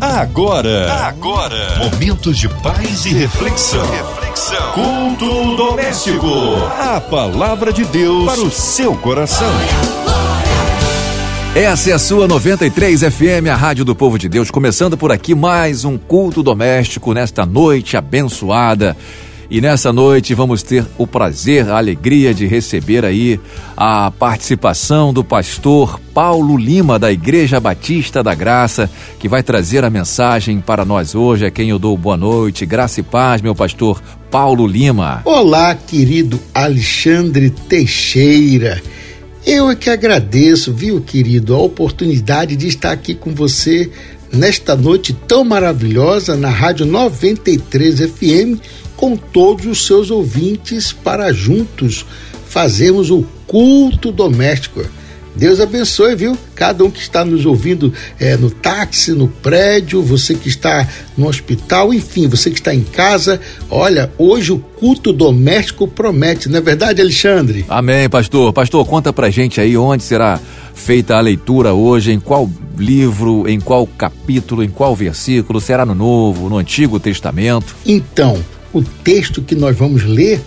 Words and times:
Agora, 0.00 0.92
agora, 1.08 1.76
momentos 1.78 2.38
de 2.38 2.48
paz 2.48 3.04
e 3.04 3.08
reflexão. 3.08 3.84
reflexão. 3.90 4.72
Culto 4.72 5.56
doméstico. 5.56 6.28
A 6.78 7.00
palavra 7.00 7.72
de 7.72 7.84
Deus 7.84 8.24
para 8.24 8.40
o 8.40 8.48
seu 8.48 8.94
coração. 8.94 9.50
Essa 11.52 11.90
é 11.90 11.92
a 11.94 11.98
sua 11.98 12.28
93 12.28 13.00
FM, 13.00 13.48
a 13.50 13.56
Rádio 13.56 13.84
do 13.84 13.96
Povo 13.96 14.16
de 14.16 14.28
Deus, 14.28 14.52
começando 14.52 14.96
por 14.96 15.10
aqui 15.10 15.34
mais 15.34 15.84
um 15.84 15.98
culto 15.98 16.44
doméstico 16.44 17.12
nesta 17.12 17.44
noite 17.44 17.96
abençoada. 17.96 18.96
E 19.50 19.62
nessa 19.62 19.90
noite 19.94 20.34
vamos 20.34 20.62
ter 20.62 20.84
o 20.98 21.06
prazer, 21.06 21.70
a 21.70 21.78
alegria 21.78 22.34
de 22.34 22.46
receber 22.46 23.02
aí 23.02 23.40
a 23.74 24.10
participação 24.10 25.10
do 25.10 25.24
pastor 25.24 25.98
Paulo 26.12 26.54
Lima, 26.58 26.98
da 26.98 27.10
Igreja 27.10 27.58
Batista 27.58 28.22
da 28.22 28.34
Graça, 28.34 28.90
que 29.18 29.26
vai 29.26 29.42
trazer 29.42 29.84
a 29.84 29.90
mensagem 29.90 30.60
para 30.60 30.84
nós 30.84 31.14
hoje. 31.14 31.46
É 31.46 31.50
quem 31.50 31.70
eu 31.70 31.78
dou 31.78 31.96
boa 31.96 32.16
noite. 32.16 32.66
Graça 32.66 33.00
e 33.00 33.02
paz, 33.02 33.40
meu 33.40 33.54
pastor 33.54 34.02
Paulo 34.30 34.66
Lima. 34.66 35.22
Olá, 35.24 35.74
querido 35.74 36.38
Alexandre 36.52 37.48
Teixeira. 37.48 38.82
Eu 39.46 39.70
é 39.70 39.74
que 39.74 39.88
agradeço, 39.88 40.74
viu, 40.74 41.00
querido, 41.00 41.54
a 41.54 41.58
oportunidade 41.58 42.54
de 42.54 42.66
estar 42.66 42.92
aqui 42.92 43.14
com 43.14 43.34
você 43.34 43.90
nesta 44.30 44.76
noite 44.76 45.14
tão 45.26 45.42
maravilhosa 45.42 46.36
na 46.36 46.50
Rádio 46.50 46.84
93 46.84 48.00
FM 48.10 48.60
com 48.98 49.16
todos 49.16 49.64
os 49.64 49.86
seus 49.86 50.10
ouvintes 50.10 50.92
para 50.92 51.32
juntos 51.32 52.04
fazermos 52.48 53.10
o 53.10 53.24
culto 53.46 54.10
doméstico. 54.10 54.84
Deus 55.36 55.60
abençoe, 55.60 56.16
viu? 56.16 56.36
Cada 56.52 56.82
um 56.82 56.90
que 56.90 56.98
está 56.98 57.24
nos 57.24 57.46
ouvindo 57.46 57.92
é, 58.18 58.36
no 58.36 58.50
táxi, 58.50 59.12
no 59.12 59.28
prédio, 59.28 60.02
você 60.02 60.34
que 60.34 60.48
está 60.48 60.86
no 61.16 61.28
hospital, 61.28 61.94
enfim, 61.94 62.26
você 62.26 62.50
que 62.50 62.58
está 62.58 62.74
em 62.74 62.82
casa. 62.82 63.40
Olha, 63.70 64.12
hoje 64.18 64.50
o 64.50 64.58
culto 64.58 65.12
doméstico 65.12 65.86
promete, 65.86 66.48
não 66.48 66.58
é 66.58 66.60
verdade, 66.60 67.00
Alexandre? 67.00 67.64
Amém, 67.68 68.08
pastor. 68.08 68.52
Pastor, 68.52 68.84
conta 68.84 69.12
pra 69.12 69.30
gente 69.30 69.60
aí 69.60 69.76
onde 69.76 70.02
será 70.02 70.40
feita 70.74 71.14
a 71.14 71.20
leitura 71.20 71.72
hoje, 71.72 72.10
em 72.10 72.18
qual 72.18 72.50
livro, 72.76 73.48
em 73.48 73.60
qual 73.60 73.86
capítulo, 73.86 74.64
em 74.64 74.68
qual 74.68 74.96
versículo? 74.96 75.60
Será 75.60 75.86
no 75.86 75.94
Novo, 75.94 76.48
no 76.48 76.58
Antigo 76.58 76.98
Testamento? 76.98 77.76
Então, 77.86 78.42
o 78.78 78.84
texto 79.04 79.42
que 79.42 79.54
nós 79.54 79.76
vamos 79.76 80.04
ler, 80.04 80.40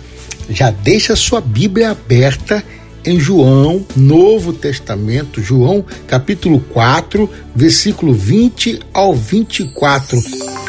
já 0.48 0.70
deixa 0.70 1.14
sua 1.14 1.40
Bíblia 1.40 1.90
aberta 1.90 2.64
em 3.04 3.18
João, 3.18 3.84
Novo 3.96 4.52
Testamento, 4.52 5.42
João 5.42 5.84
capítulo 6.06 6.60
4, 6.72 7.28
versículo 7.54 8.14
20 8.14 8.80
ao 8.92 9.14
24. 9.14 10.18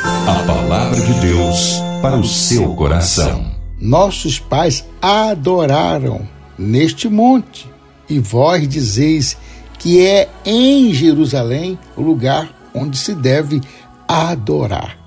A 0.04 0.44
palavra 0.46 1.00
de 1.00 1.14
Deus 1.22 1.74
para 2.02 2.18
o 2.18 2.26
seu 2.26 2.74
coração. 2.74 3.54
Nossos 3.80 4.40
pais 4.40 4.86
adoraram 5.02 6.28
neste 6.58 7.08
monte, 7.08 7.68
e 8.10 8.20
vós 8.20 8.68
dizeis 8.68 9.38
que 9.80 10.06
é 10.06 10.30
em 10.46 10.94
Jerusalém 10.94 11.78
o 11.96 12.02
lugar 12.02 12.54
onde 12.74 12.98
se 12.98 13.14
deve 13.14 13.62
adorar. 14.08 14.98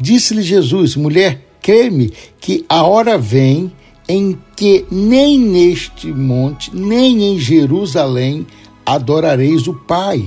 Disse-lhe 0.00 0.42
Jesus: 0.42 0.96
mulher, 0.96 1.51
creme 1.62 2.12
que 2.40 2.66
a 2.68 2.82
hora 2.82 3.16
vem 3.16 3.72
em 4.08 4.36
que 4.56 4.84
nem 4.90 5.38
neste 5.38 6.08
monte, 6.08 6.74
nem 6.74 7.22
em 7.22 7.38
Jerusalém 7.38 8.46
adorareis 8.84 9.66
o 9.68 9.74
Pai. 9.74 10.26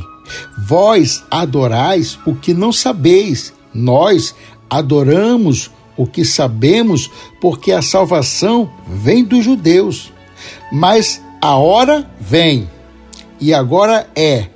Vós 0.68 1.24
adorais 1.30 2.18
o 2.26 2.34
que 2.34 2.54
não 2.54 2.72
sabeis, 2.72 3.54
nós 3.74 4.34
adoramos 4.70 5.70
o 5.98 6.08
que 6.08 6.26
sabemos, 6.26 7.12
porque 7.40 7.72
a 7.72 7.82
salvação 7.82 8.70
vem 8.88 9.24
dos 9.24 9.44
judeus. 9.44 10.12
Mas 10.72 11.22
a 11.42 11.56
hora 11.56 12.10
vem, 12.20 12.68
e 13.40 13.54
agora 13.54 14.10
é, 14.16 14.48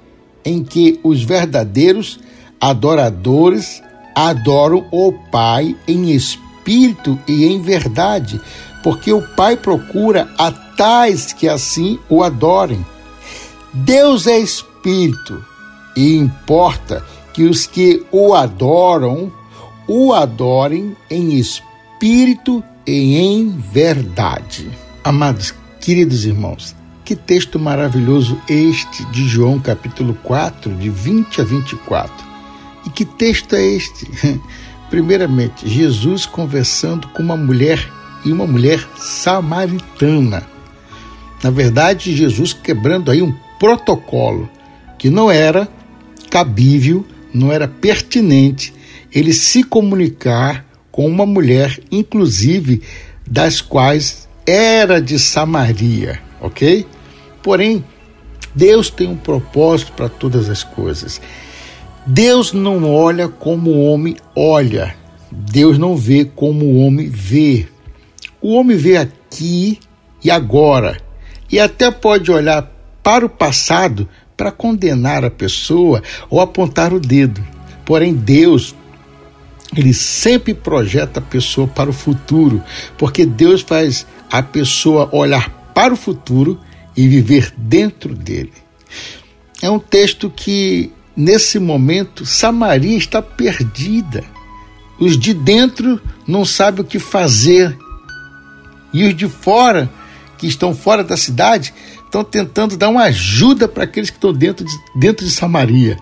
em 0.44 0.63
que 0.63 1.00
os 1.03 1.22
verdadeiros 1.22 2.19
adoradores 2.59 3.81
adoram 4.16 4.85
o 4.91 5.13
Pai 5.31 5.75
em 5.88 6.12
espírito 6.12 6.49
espírito 6.59 7.18
e 7.28 7.46
em 7.46 7.62
verdade, 7.62 8.40
porque 8.84 9.12
o 9.12 9.22
Pai 9.22 9.56
procura 9.56 10.30
a 10.38 10.52
tais 10.52 11.34
que 11.34 11.47
assim 11.47 12.00
o 12.09 12.24
adorem. 12.24 12.86
Deus 13.74 14.28
é 14.28 14.40
espírito 14.40 15.44
e 15.96 16.16
importa 16.16 17.06
que 17.34 17.44
os 17.44 17.66
que 17.66 18.06
o 18.12 18.34
adoram 18.34 19.31
o 19.88 20.14
adorem 20.14 20.96
em 21.09 21.34
espírito 21.34 22.64
e 22.86 23.18
em 23.18 23.50
verdade. 23.50 24.69
Amados, 25.03 25.53
queridos 25.80 26.25
irmãos, 26.25 26.75
que 27.03 27.16
texto 27.16 27.59
maravilhoso 27.59 28.40
este 28.48 29.03
de 29.06 29.28
João 29.28 29.59
capítulo 29.59 30.14
4, 30.24 30.75
de 30.75 30.90
20 30.90 31.42
a 31.42 31.44
24. 31.44 32.30
E 32.86 32.90
que 32.90 33.03
texto 33.03 33.56
é 33.56 33.64
este? 33.64 34.08
Primeiramente, 34.89 35.67
Jesus 35.67 36.25
conversando 36.25 37.07
com 37.09 37.22
uma 37.22 37.38
mulher 37.38 37.88
e 38.25 38.31
uma 38.31 38.47
mulher 38.47 38.85
samaritana. 38.97 40.44
Na 41.44 41.50
verdade, 41.50 42.16
Jesus 42.16 42.53
quebrando 42.53 43.11
aí 43.11 43.22
um 43.22 43.33
protocolo 43.59 44.50
que 44.97 45.09
não 45.09 45.31
era 45.31 45.67
cabível, 46.29 47.05
não 47.33 47.51
era 47.51 47.67
pertinente 47.67 48.73
ele 49.11 49.33
se 49.33 49.63
comunicar 49.63 50.66
com 50.91 51.06
uma 51.07 51.25
mulher, 51.25 51.79
inclusive 51.91 52.81
das 53.25 53.61
quais 53.61 54.27
era 54.45 55.01
de 55.01 55.17
Samaria, 55.19 56.19
ok? 56.41 56.85
Porém, 57.41 57.83
Deus 58.53 58.89
tem 58.89 59.07
um 59.07 59.16
propósito 59.16 59.94
para 59.94 60.09
todas 60.09 60.50
as 60.50 60.63
coisas. 60.63 61.21
Deus 62.12 62.53
não 62.53 62.92
olha 62.92 63.28
como 63.28 63.70
o 63.70 63.86
homem 63.86 64.18
olha. 64.36 64.96
Deus 65.31 65.78
não 65.78 65.96
vê 65.96 66.25
como 66.25 66.66
o 66.66 66.80
homem 66.80 67.08
vê. 67.08 67.68
O 68.42 68.56
homem 68.56 68.75
vê 68.75 68.97
aqui 68.97 69.78
e 70.24 70.31
agora. 70.31 71.00
E 71.52 71.59
até 71.59 71.92
pode 71.92 72.31
olhar 72.31 72.68
para 73.03 73.28
o 73.28 73.30
passado 73.30 74.09
para 74.36 74.52
condenar 74.52 75.24
a 75.24 75.30
pessoa 75.30 76.02
ou 76.31 76.42
apontar 76.42 76.94
o 76.94 77.00
dedo. 77.00 77.46
Porém, 77.86 78.16
Deus, 78.16 78.74
ele 79.78 79.94
sempre 79.94 80.56
projeta 80.56 81.19
a 81.19 81.24
pessoa 81.24 81.68
para 81.68 81.92
o 81.92 81.94
futuro, 81.94 82.64
porque 82.98 83.24
Deus 83.24 83.62
faz 83.62 84.08
a 84.31 84.42
pessoa 84.42 85.08
olhar 85.12 85.72
para 85.75 85.94
o 85.94 85.98
futuro 85.98 86.59
e 86.98 87.08
viver 87.08 87.53
dentro 87.56 88.16
dele. 88.16 88.53
É 89.62 89.69
um 89.69 89.78
texto 89.78 90.28
que 90.28 90.92
Nesse 91.19 91.59
momento, 91.59 92.25
Samaria 92.25 92.97
está 92.97 93.22
perdida. 93.22 94.24
Os 94.97 95.19
de 95.19 95.34
dentro 95.34 96.00
não 96.25 96.46
sabem 96.46 96.80
o 96.80 96.85
que 96.85 96.97
fazer. 96.97 97.78
E 98.94 99.03
os 99.03 99.13
de 99.13 99.28
fora, 99.28 99.90
que 100.38 100.47
estão 100.47 100.74
fora 100.74 101.03
da 101.03 101.18
cidade, 101.18 101.74
estão 102.06 102.24
tentando 102.24 102.78
dar 102.78 102.88
uma 102.88 103.03
ajuda 103.03 103.68
para 103.68 103.84
aqueles 103.84 104.09
que 104.09 104.16
estão 104.16 104.31
dentro 104.31 104.63
de, 104.63 104.72
dentro 104.96 105.25
de 105.25 105.31
Samaria. 105.34 105.97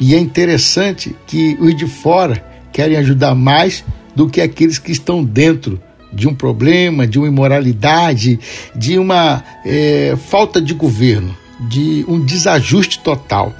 E 0.00 0.14
é 0.14 0.18
interessante 0.18 1.14
que 1.26 1.54
os 1.60 1.76
de 1.76 1.86
fora 1.86 2.42
querem 2.72 2.96
ajudar 2.96 3.34
mais 3.34 3.84
do 4.14 4.30
que 4.30 4.40
aqueles 4.40 4.78
que 4.78 4.92
estão 4.92 5.22
dentro 5.22 5.78
de 6.10 6.26
um 6.26 6.34
problema, 6.34 7.06
de 7.06 7.18
uma 7.18 7.28
imoralidade, 7.28 8.40
de 8.74 8.98
uma 8.98 9.44
é, 9.62 10.16
falta 10.30 10.58
de 10.58 10.72
governo, 10.72 11.36
de 11.68 12.02
um 12.08 12.18
desajuste 12.18 13.00
total. 13.00 13.54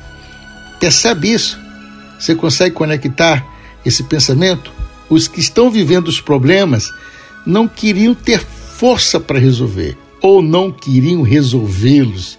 Percebe 0.81 1.32
isso? 1.32 1.59
Você 2.19 2.34
consegue 2.34 2.75
conectar 2.75 3.46
esse 3.84 4.02
pensamento? 4.05 4.73
Os 5.08 5.28
que 5.28 5.40
estão 5.40 5.70
vivendo 5.70 6.08
os 6.08 6.20
problemas 6.20 6.90
não 7.46 7.69
queriam 7.69 8.14
ter 8.14 8.40
força 8.40 9.20
para 9.20 9.38
resolver 9.38 9.96
ou 10.20 10.43
não 10.43 10.73
queriam 10.73 11.23
resolvê-los. 11.23 12.38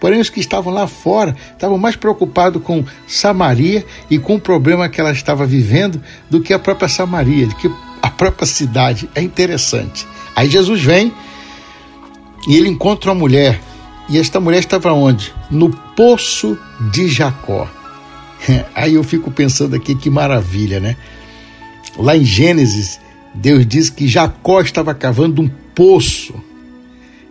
Porém, 0.00 0.20
os 0.20 0.30
que 0.30 0.40
estavam 0.40 0.72
lá 0.72 0.86
fora 0.86 1.36
estavam 1.52 1.78
mais 1.78 1.96
preocupados 1.96 2.62
com 2.62 2.84
Samaria 3.06 3.84
e 4.10 4.18
com 4.18 4.36
o 4.36 4.40
problema 4.40 4.88
que 4.88 5.00
ela 5.00 5.12
estava 5.12 5.44
vivendo 5.46 6.00
do 6.30 6.40
que 6.40 6.52
a 6.52 6.58
própria 6.58 6.88
Samaria, 6.88 7.46
do 7.46 7.56
que 7.56 7.70
a 8.00 8.10
própria 8.10 8.46
cidade. 8.46 9.08
É 9.14 9.22
interessante. 9.22 10.06
Aí 10.36 10.48
Jesus 10.48 10.82
vem 10.82 11.12
e 12.46 12.56
ele 12.56 12.68
encontra 12.68 13.10
uma 13.10 13.18
mulher. 13.18 13.60
E 14.08 14.18
esta 14.18 14.40
mulher 14.40 14.60
estava 14.60 14.92
onde? 14.92 15.34
No 15.50 15.70
poço 15.70 16.56
de 16.92 17.08
Jacó. 17.08 17.68
Aí 18.74 18.94
eu 18.94 19.04
fico 19.04 19.30
pensando 19.30 19.74
aqui 19.74 19.94
que 19.94 20.10
maravilha, 20.10 20.80
né? 20.80 20.96
Lá 21.96 22.16
em 22.16 22.24
Gênesis, 22.24 23.00
Deus 23.34 23.66
diz 23.66 23.90
que 23.90 24.06
Jacó 24.06 24.60
estava 24.60 24.94
cavando 24.94 25.42
um 25.42 25.48
poço. 25.74 26.34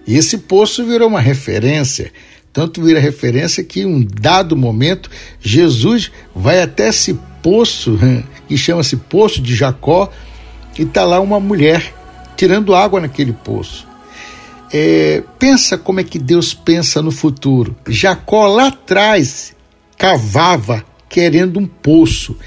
E 0.05 0.15
esse 0.15 0.37
poço 0.37 0.85
virou 0.85 1.07
uma 1.07 1.19
referência. 1.19 2.11
Tanto 2.51 2.83
vira 2.83 2.99
referência 2.99 3.63
que 3.63 3.81
em 3.81 3.85
um 3.85 4.03
dado 4.03 4.55
momento 4.55 5.09
Jesus 5.39 6.11
vai 6.33 6.61
até 6.61 6.89
esse 6.89 7.19
poço 7.41 7.99
que 8.47 8.57
chama-se 8.57 8.97
Poço 8.97 9.41
de 9.41 9.55
Jacó 9.55 10.09
e 10.77 10.83
está 10.83 11.03
lá 11.03 11.19
uma 11.19 11.39
mulher 11.39 11.93
tirando 12.35 12.73
água 12.73 12.99
naquele 12.99 13.33
poço. 13.33 13.87
É, 14.71 15.23
pensa 15.39 15.77
como 15.77 15.99
é 15.99 16.03
que 16.03 16.19
Deus 16.19 16.53
pensa 16.53 17.01
no 17.01 17.11
futuro. 17.11 17.75
Jacó 17.87 18.47
lá 18.47 18.67
atrás 18.67 19.55
cavava 19.97 20.83
querendo 21.09 21.59
um 21.59 21.65
poço. 21.65 22.37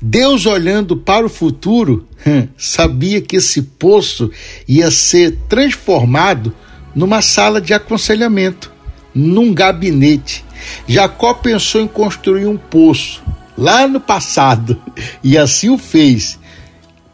Deus, 0.00 0.46
olhando 0.46 0.96
para 0.96 1.24
o 1.24 1.28
futuro, 1.28 2.08
sabia 2.56 3.20
que 3.20 3.36
esse 3.36 3.62
poço 3.62 4.30
ia 4.66 4.90
ser 4.90 5.38
transformado 5.48 6.54
numa 6.94 7.22
sala 7.22 7.60
de 7.60 7.72
aconselhamento, 7.72 8.72
num 9.14 9.54
gabinete. 9.54 10.44
Jacó 10.86 11.34
pensou 11.34 11.80
em 11.80 11.88
construir 11.88 12.46
um 12.46 12.56
poço 12.56 13.22
lá 13.56 13.86
no 13.86 14.00
passado 14.00 14.80
e 15.22 15.38
assim 15.38 15.70
o 15.70 15.78
fez. 15.78 16.38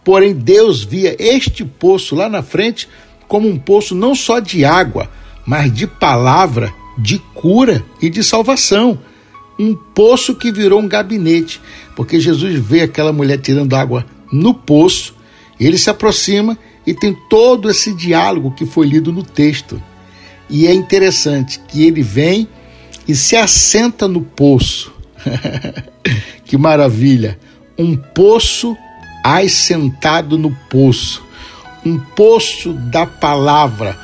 Porém, 0.05 0.35
Deus 0.35 0.83
via 0.83 1.15
este 1.19 1.65
poço 1.65 2.15
lá 2.15 2.29
na 2.29 2.43
frente 2.43 2.89
como 3.27 3.47
um 3.47 3.59
poço 3.59 3.95
não 3.95 4.15
só 4.15 4.41
de 4.41 4.65
água, 4.65 5.11
mas 5.45 5.73
de 5.73 5.87
palavra, 5.87 6.73
de 6.97 7.19
cura 7.35 7.85
e 8.01 8.09
de 8.09 8.25
salvação. 8.25 8.99
Um 9.59 9.75
poço 9.75 10.35
que 10.35 10.53
virou 10.53 10.81
um 10.81 10.89
gabinete, 10.89 11.61
porque 11.97 12.21
Jesus 12.21 12.59
vê 12.59 12.83
aquela 12.83 13.13
mulher 13.13 13.39
tirando 13.39 13.75
água 13.75 14.07
no 14.33 14.55
poço, 14.55 15.15
ele 15.59 15.77
se 15.77 15.91
aproxima 15.91 16.57
e 16.87 16.95
tem 16.95 17.17
todo 17.29 17.69
esse 17.69 17.93
diálogo 17.93 18.53
que 18.53 18.65
foi 18.65 18.87
lido 18.87 19.13
no 19.13 19.23
texto. 19.23 19.83
E 20.49 20.67
é 20.67 20.73
interessante 20.73 21.59
que 21.69 21.85
ele 21.85 22.03
vem 22.03 22.49
e 23.07 23.15
se 23.15 23.37
assenta 23.37 24.07
no 24.07 24.23
poço. 24.23 24.93
que 26.45 26.57
maravilha! 26.57 27.39
Um 27.77 27.97
poço 27.97 28.77
assentado 29.25 30.39
no 30.39 30.51
poço 30.71 31.29
um 31.85 31.99
poço 31.99 32.73
da 32.73 33.07
palavra, 33.07 33.99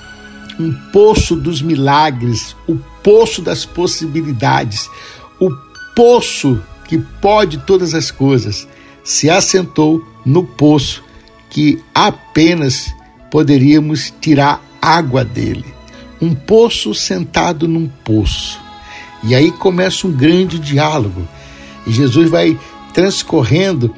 um 0.59 0.73
poço 0.93 1.37
dos 1.37 1.61
milagres, 1.61 2.57
o 2.67 2.77
poço 3.03 3.43
das 3.43 3.65
possibilidades, 3.65 4.89
o 5.41 5.51
poço 5.95 6.61
que 6.87 6.99
pode 6.99 7.59
todas 7.59 7.95
as 7.95 8.11
coisas, 8.11 8.69
se 9.03 9.29
assentou 9.29 10.05
no 10.25 10.45
poço 10.45 11.03
que 11.51 11.83
apenas 11.95 12.93
poderíamos 13.31 14.13
tirar 14.21 14.63
água 14.81 15.25
dele. 15.25 15.65
Um 16.21 16.35
poço 16.35 16.95
sentado 16.95 17.69
num 17.69 17.89
poço. 17.89 18.61
E 19.23 19.35
aí 19.35 19.51
começa 19.53 20.07
um 20.07 20.13
grande 20.13 20.59
diálogo. 20.59 21.27
E 21.87 21.93
Jesus 21.93 22.31
vai 22.31 22.59
transcorrendo 22.93 23.95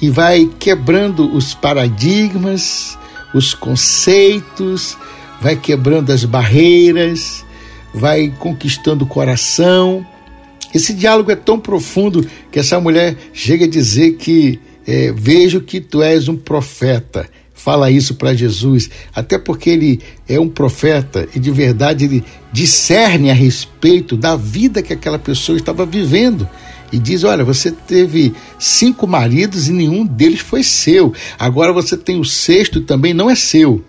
e 0.00 0.10
vai 0.10 0.50
quebrando 0.58 1.34
os 1.34 1.54
paradigmas, 1.54 2.98
os 3.34 3.54
conceitos, 3.54 4.96
vai 5.40 5.56
quebrando 5.56 6.12
as 6.12 6.24
barreiras, 6.24 7.44
vai 7.94 8.32
conquistando 8.38 9.04
o 9.04 9.08
coração. 9.08 10.06
Esse 10.74 10.94
diálogo 10.94 11.30
é 11.30 11.36
tão 11.36 11.58
profundo 11.58 12.26
que 12.50 12.58
essa 12.58 12.80
mulher 12.80 13.16
chega 13.32 13.64
a 13.64 13.68
dizer 13.68 14.12
que 14.12 14.58
é, 14.86 15.12
vejo 15.12 15.60
que 15.60 15.80
tu 15.80 16.02
és 16.02 16.28
um 16.28 16.36
profeta. 16.36 17.28
Fala 17.54 17.90
isso 17.90 18.16
para 18.16 18.34
Jesus, 18.34 18.90
até 19.14 19.38
porque 19.38 19.70
ele 19.70 20.00
é 20.28 20.40
um 20.40 20.48
profeta 20.48 21.28
e 21.34 21.38
de 21.38 21.50
verdade 21.50 22.06
ele 22.06 22.24
discerne 22.52 23.30
a 23.30 23.34
respeito 23.34 24.16
da 24.16 24.34
vida 24.34 24.82
que 24.82 24.92
aquela 24.92 25.18
pessoa 25.18 25.56
estava 25.56 25.86
vivendo 25.86 26.48
e 26.92 26.98
diz: 26.98 27.22
Olha, 27.22 27.44
você 27.44 27.70
teve 27.70 28.34
cinco 28.58 29.06
maridos 29.06 29.68
e 29.68 29.72
nenhum 29.72 30.04
deles 30.04 30.40
foi 30.40 30.62
seu. 30.62 31.14
Agora 31.38 31.72
você 31.72 31.96
tem 31.96 32.18
o 32.18 32.24
sexto 32.24 32.78
e 32.78 32.82
também 32.82 33.14
não 33.14 33.30
é 33.30 33.34
seu. 33.34 33.84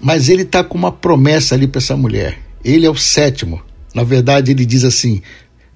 Mas 0.00 0.28
ele 0.28 0.42
está 0.42 0.64
com 0.64 0.76
uma 0.76 0.90
promessa 0.90 1.54
ali 1.54 1.66
para 1.66 1.80
essa 1.80 1.96
mulher. 1.96 2.38
Ele 2.64 2.86
é 2.86 2.90
o 2.90 2.96
sétimo. 2.96 3.62
Na 3.94 4.02
verdade, 4.02 4.50
ele 4.50 4.66
diz 4.66 4.84
assim, 4.84 5.22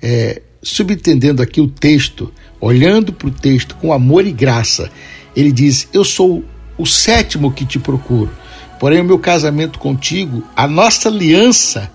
é, 0.02 0.42
subentendendo 0.62 1.42
aqui 1.42 1.60
o 1.60 1.68
texto, 1.68 2.32
olhando 2.60 3.12
para 3.12 3.28
o 3.28 3.32
texto 3.32 3.76
com 3.76 3.92
amor 3.92 4.26
e 4.26 4.32
graça, 4.32 4.90
ele 5.34 5.52
diz: 5.52 5.88
Eu 5.92 6.04
sou 6.04 6.44
o 6.76 6.86
sétimo 6.86 7.52
que 7.52 7.64
te 7.64 7.78
procuro. 7.78 8.30
Porém, 8.78 9.00
o 9.00 9.04
meu 9.04 9.18
casamento 9.18 9.78
contigo, 9.78 10.44
a 10.54 10.68
nossa 10.68 11.08
aliança, 11.08 11.90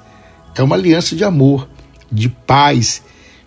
é 0.55 0.61
uma 0.61 0.75
aliança 0.75 1.15
de 1.15 1.23
amor, 1.23 1.69
de 2.11 2.27
paz 2.27 3.01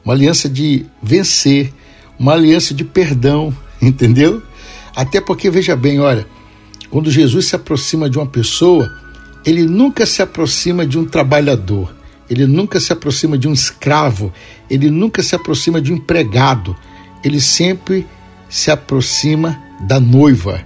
uma 0.07 0.15
aliança 0.15 0.49
de 0.49 0.87
vencer, 1.03 1.73
uma 2.17 2.33
aliança 2.33 2.73
de 2.73 2.85
perdão, 2.85 3.53
entendeu? 3.83 4.41
Até 4.95 5.21
porque, 5.21 5.51
veja 5.51 5.75
bem, 5.75 5.99
olha, 5.99 6.25
quando 6.89 7.11
Jesus 7.11 7.47
se 7.47 7.57
aproxima 7.57 8.09
de 8.09 8.17
uma 8.17 8.27
pessoa, 8.27 8.89
ele 9.45 9.65
nunca 9.65 10.07
se 10.07 10.23
aproxima 10.23 10.87
de 10.87 10.97
um 10.97 11.05
trabalhador, 11.05 11.93
ele 12.29 12.47
nunca 12.47 12.81
se 12.81 12.93
aproxima 12.93 13.39
de 13.39 13.49
um 13.49 13.53
escravo, 13.53 14.33
ele 14.69 14.91
nunca 14.91 15.23
se 15.23 15.35
aproxima 15.35 15.81
de 15.81 15.93
um 15.93 15.97
empregado, 15.97 16.77
ele 17.23 17.41
sempre 17.41 18.07
se 18.49 18.71
aproxima 18.71 19.61
da 19.81 20.01
noiva, 20.01 20.65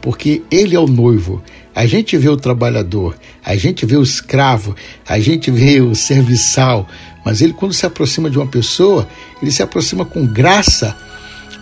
porque 0.00 0.42
ele 0.50 0.74
é 0.74 0.80
o 0.80 0.86
noivo. 0.86 1.42
A 1.74 1.86
gente 1.86 2.16
vê 2.16 2.28
o 2.28 2.36
trabalhador, 2.36 3.16
a 3.44 3.56
gente 3.56 3.86
vê 3.86 3.96
o 3.96 4.02
escravo, 4.02 4.74
a 5.06 5.18
gente 5.18 5.50
vê 5.50 5.80
o 5.80 5.94
serviçal, 5.94 6.88
mas 7.24 7.40
ele, 7.40 7.52
quando 7.52 7.72
se 7.72 7.86
aproxima 7.86 8.28
de 8.28 8.38
uma 8.38 8.46
pessoa, 8.46 9.08
ele 9.40 9.50
se 9.50 9.62
aproxima 9.62 10.04
com 10.04 10.26
graça, 10.26 10.96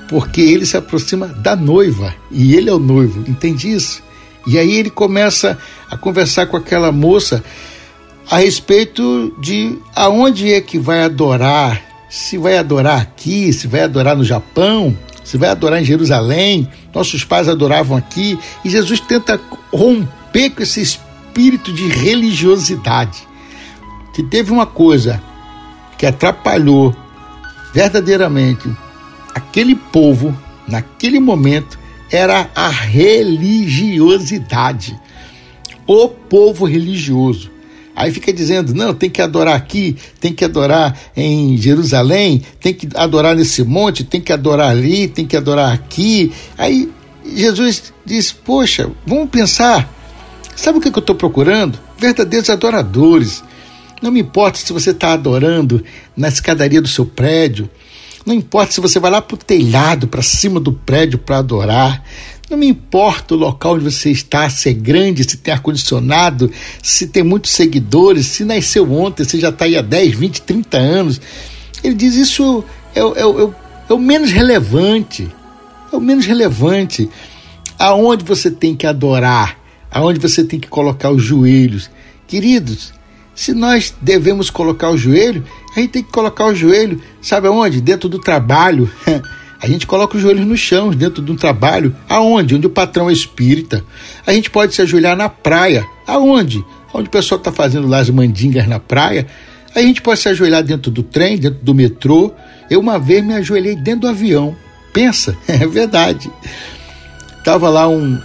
porque 0.09 0.41
ele 0.41 0.65
se 0.65 0.77
aproxima 0.77 1.27
da 1.27 1.55
noiva 1.55 2.15
e 2.31 2.55
ele 2.55 2.71
é 2.71 2.73
o 2.73 2.79
noivo, 2.79 3.29
entende 3.29 3.71
isso? 3.71 4.03
E 4.47 4.59
aí 4.59 4.77
ele 4.77 4.89
começa 4.89 5.59
a 5.91 5.97
conversar 5.97 6.47
com 6.47 6.57
aquela 6.57 6.91
moça 6.91 7.45
a 8.31 8.39
respeito 8.39 9.35
de 9.39 9.79
aonde 9.97 10.53
é 10.53 10.61
que 10.61 10.79
vai 10.79 11.03
adorar, 11.03 11.83
se 12.11 12.37
vai 12.37 12.59
adorar 12.59 13.01
aqui, 13.01 13.51
se 13.53 13.67
vai 13.67 13.81
adorar 13.83 14.15
no 14.17 14.25
Japão, 14.25 14.97
se 15.25 15.39
vai 15.39 15.49
adorar 15.49 15.81
em 15.81 15.85
Jerusalém. 15.85 16.69
Nossos 16.95 17.25
pais 17.25 17.49
adoravam 17.49 17.97
aqui 17.97 18.39
e 18.65 18.71
Jesus 18.71 19.01
tenta 19.01 19.41
romper 19.73 20.51
com 20.51 20.63
esse 20.63 20.83
espírito 20.83 21.73
de 21.73 21.89
religiosidade. 21.89 23.27
Que 24.15 24.23
teve 24.23 24.53
uma 24.53 24.67
coisa 24.67 25.23
que 25.97 26.05
atrapalhou 26.05 26.95
verdadeiramente 27.73 28.71
aquele 29.35 29.75
povo 29.75 30.37
naquele 30.67 31.19
momento 31.21 31.79
era 32.11 32.51
a 32.55 32.69
religiosidade. 32.69 35.01
O 35.87 36.09
povo 36.09 36.67
religioso. 36.67 37.58
Aí 37.99 38.13
fica 38.13 38.33
dizendo, 38.33 38.73
não, 38.73 38.95
tem 38.95 39.11
que 39.11 39.21
adorar 39.21 39.57
aqui, 39.57 39.97
tem 40.21 40.33
que 40.33 40.45
adorar 40.45 40.97
em 41.17 41.57
Jerusalém, 41.57 42.41
tem 42.61 42.73
que 42.73 42.89
adorar 42.95 43.35
nesse 43.35 43.65
monte, 43.65 44.05
tem 44.05 44.21
que 44.21 44.33
adorar 44.33 44.71
ali, 44.71 45.09
tem 45.09 45.27
que 45.27 45.37
adorar 45.37 45.73
aqui. 45.73 46.31
Aí 46.57 46.89
Jesus 47.35 47.93
diz, 48.07 48.31
poxa, 48.31 48.89
vamos 49.05 49.29
pensar. 49.31 49.93
Sabe 50.55 50.79
o 50.79 50.81
que 50.81 50.87
eu 50.87 51.01
estou 51.01 51.17
procurando? 51.17 51.77
Verdadeiros 51.99 52.49
adoradores, 52.49 53.43
não 54.01 54.13
me 54.13 54.21
importa 54.21 54.61
se 54.61 54.73
você 54.73 54.91
está 54.91 55.13
adorando 55.13 55.85
na 56.17 56.29
escadaria 56.29 56.81
do 56.81 56.87
seu 56.87 57.05
prédio. 57.05 57.69
Não 58.25 58.33
importa 58.33 58.71
se 58.71 58.81
você 58.81 59.01
vai 59.01 59.11
lá 59.11 59.21
para 59.21 59.35
o 59.35 59.39
telhado, 59.39 60.07
para 60.07 60.23
cima 60.23 60.61
do 60.61 60.73
prédio 60.73 61.19
para 61.19 61.39
adorar. 61.39 62.05
Não 62.51 62.57
me 62.57 62.67
importa 62.67 63.35
o 63.35 63.37
local 63.37 63.75
onde 63.75 63.85
você 63.85 64.11
está, 64.11 64.49
se 64.49 64.71
é 64.71 64.73
grande, 64.73 65.23
se 65.23 65.37
tem 65.37 65.53
ar-condicionado, 65.53 66.51
se 66.83 67.07
tem 67.07 67.23
muitos 67.23 67.51
seguidores, 67.51 68.27
se 68.27 68.43
nasceu 68.43 68.91
ontem, 68.91 69.25
se 69.25 69.39
já 69.39 69.51
está 69.51 69.67
aí 69.67 69.77
há 69.77 69.83
10, 69.83 70.15
20, 70.15 70.43
30 70.43 70.79
anos. 70.79 71.21
Ele 71.85 71.95
diz 71.95 72.15
isso 72.15 72.65
é, 72.95 73.01
é, 73.01 73.03
é, 73.03 73.51
é 73.91 73.93
o 73.93 73.99
menos 73.99 74.31
relevante. 74.31 75.29
É 75.93 75.97
o 75.97 76.01
menos 76.01 76.25
relevante. 76.25 77.11
Aonde 77.79 78.25
você 78.25 78.51
tem 78.51 78.75
que 78.75 78.87
adorar, 78.87 79.59
aonde 79.91 80.19
você 80.19 80.43
tem 80.43 80.59
que 80.59 80.69
colocar 80.69 81.11
os 81.11 81.23
joelhos. 81.23 81.91
Queridos, 82.27 82.95
se 83.35 83.53
nós 83.53 83.95
devemos 84.01 84.49
colocar 84.49 84.91
o 84.91 84.97
joelho, 84.97 85.45
a 85.77 85.81
gente 85.81 85.91
tem 85.91 86.03
que 86.03 86.11
colocar 86.11 86.47
o 86.47 86.55
joelho, 86.55 87.01
sabe 87.21 87.47
aonde? 87.47 87.81
Dentro 87.81 88.09
do 88.09 88.19
trabalho. 88.19 88.91
A 89.61 89.67
gente 89.67 89.87
coloca 89.87 90.17
os 90.17 90.23
joelhos 90.23 90.47
no 90.47 90.57
chão, 90.57 90.91
dentro 90.91 91.23
de 91.23 91.33
um 91.33 91.37
trabalho. 91.37 91.95
Aonde? 92.09 92.55
Onde 92.55 92.67
o 92.67 92.71
patrão 92.71 93.11
é 93.11 93.13
espírita. 93.13 93.85
A 94.27 94.33
gente 94.33 94.51
pode 94.51 94.75
se 94.75 94.83
ajoelhar 94.83 95.17
na 95.17 95.29
praia. 95.29 95.85
Aonde? 96.07 96.65
Onde 96.95 97.09
o 97.09 97.11
pessoal 97.11 97.39
está 97.39 97.51
fazendo 97.51 97.89
lá 97.89 97.99
as 97.99 98.09
mandingas 98.09 98.69
na 98.69 98.79
praia. 98.79 99.27
A 99.75 99.81
gente 99.81 100.01
pode 100.01 100.21
se 100.21 100.29
ajoelhar 100.29 100.63
dentro 100.63 100.91
do 100.91 101.03
trem, 101.03 101.37
dentro 101.37 101.59
do 101.63 101.75
metrô. 101.75 102.33
Eu 102.71 102.81
uma 102.81 102.99
vez 102.99 103.25
me 103.25 103.35
ajoelhei 103.35 103.75
dentro 103.75 104.03
do 104.03 104.09
avião. 104.09 104.57
Pensa, 104.93 105.37
é 105.49 105.67
verdade. 105.67 106.31
Tava 107.45 107.69
lá 107.69 107.89
um, 107.89 108.19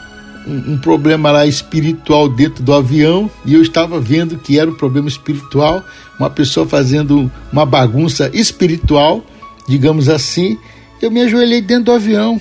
um, 0.47 0.73
um, 0.73 0.77
problema 0.77 1.31
lá 1.31 1.45
espiritual 1.45 2.29
dentro 2.29 2.63
do 2.63 2.73
avião 2.73 3.29
e 3.45 3.53
eu 3.53 3.61
estava 3.61 3.99
vendo 3.99 4.37
que 4.37 4.59
era 4.59 4.69
um 4.69 4.75
problema 4.75 5.07
espiritual, 5.07 5.83
uma 6.19 6.29
pessoa 6.29 6.67
fazendo 6.67 7.31
uma 7.51 7.65
bagunça 7.65 8.29
espiritual, 8.33 9.23
digamos 9.67 10.09
assim. 10.09 10.57
Eu 11.05 11.12
me 11.12 11.22
ajoelhei 11.22 11.62
dentro 11.62 11.86
do 11.86 11.91
avião. 11.91 12.39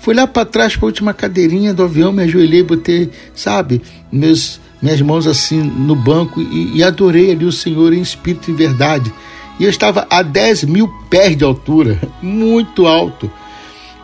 Fui 0.00 0.14
lá 0.14 0.26
para 0.26 0.44
trás 0.44 0.76
para 0.76 0.86
a 0.86 0.88
última 0.88 1.12
cadeirinha 1.12 1.74
do 1.74 1.82
avião, 1.82 2.12
me 2.12 2.22
ajoelhei, 2.22 2.62
botei, 2.62 3.10
sabe, 3.34 3.82
meus, 4.10 4.60
minhas 4.80 5.00
mãos 5.00 5.26
assim 5.26 5.60
no 5.60 5.94
banco 5.94 6.40
e, 6.40 6.78
e 6.78 6.82
adorei 6.82 7.32
ali 7.32 7.44
o 7.44 7.52
Senhor 7.52 7.92
em 7.92 8.00
espírito 8.00 8.50
e 8.50 8.54
verdade. 8.54 9.12
E 9.58 9.64
eu 9.64 9.70
estava 9.70 10.06
a 10.08 10.22
10 10.22 10.64
mil 10.64 10.88
pés 11.10 11.36
de 11.36 11.44
altura, 11.44 12.00
muito 12.22 12.86
alto. 12.86 13.30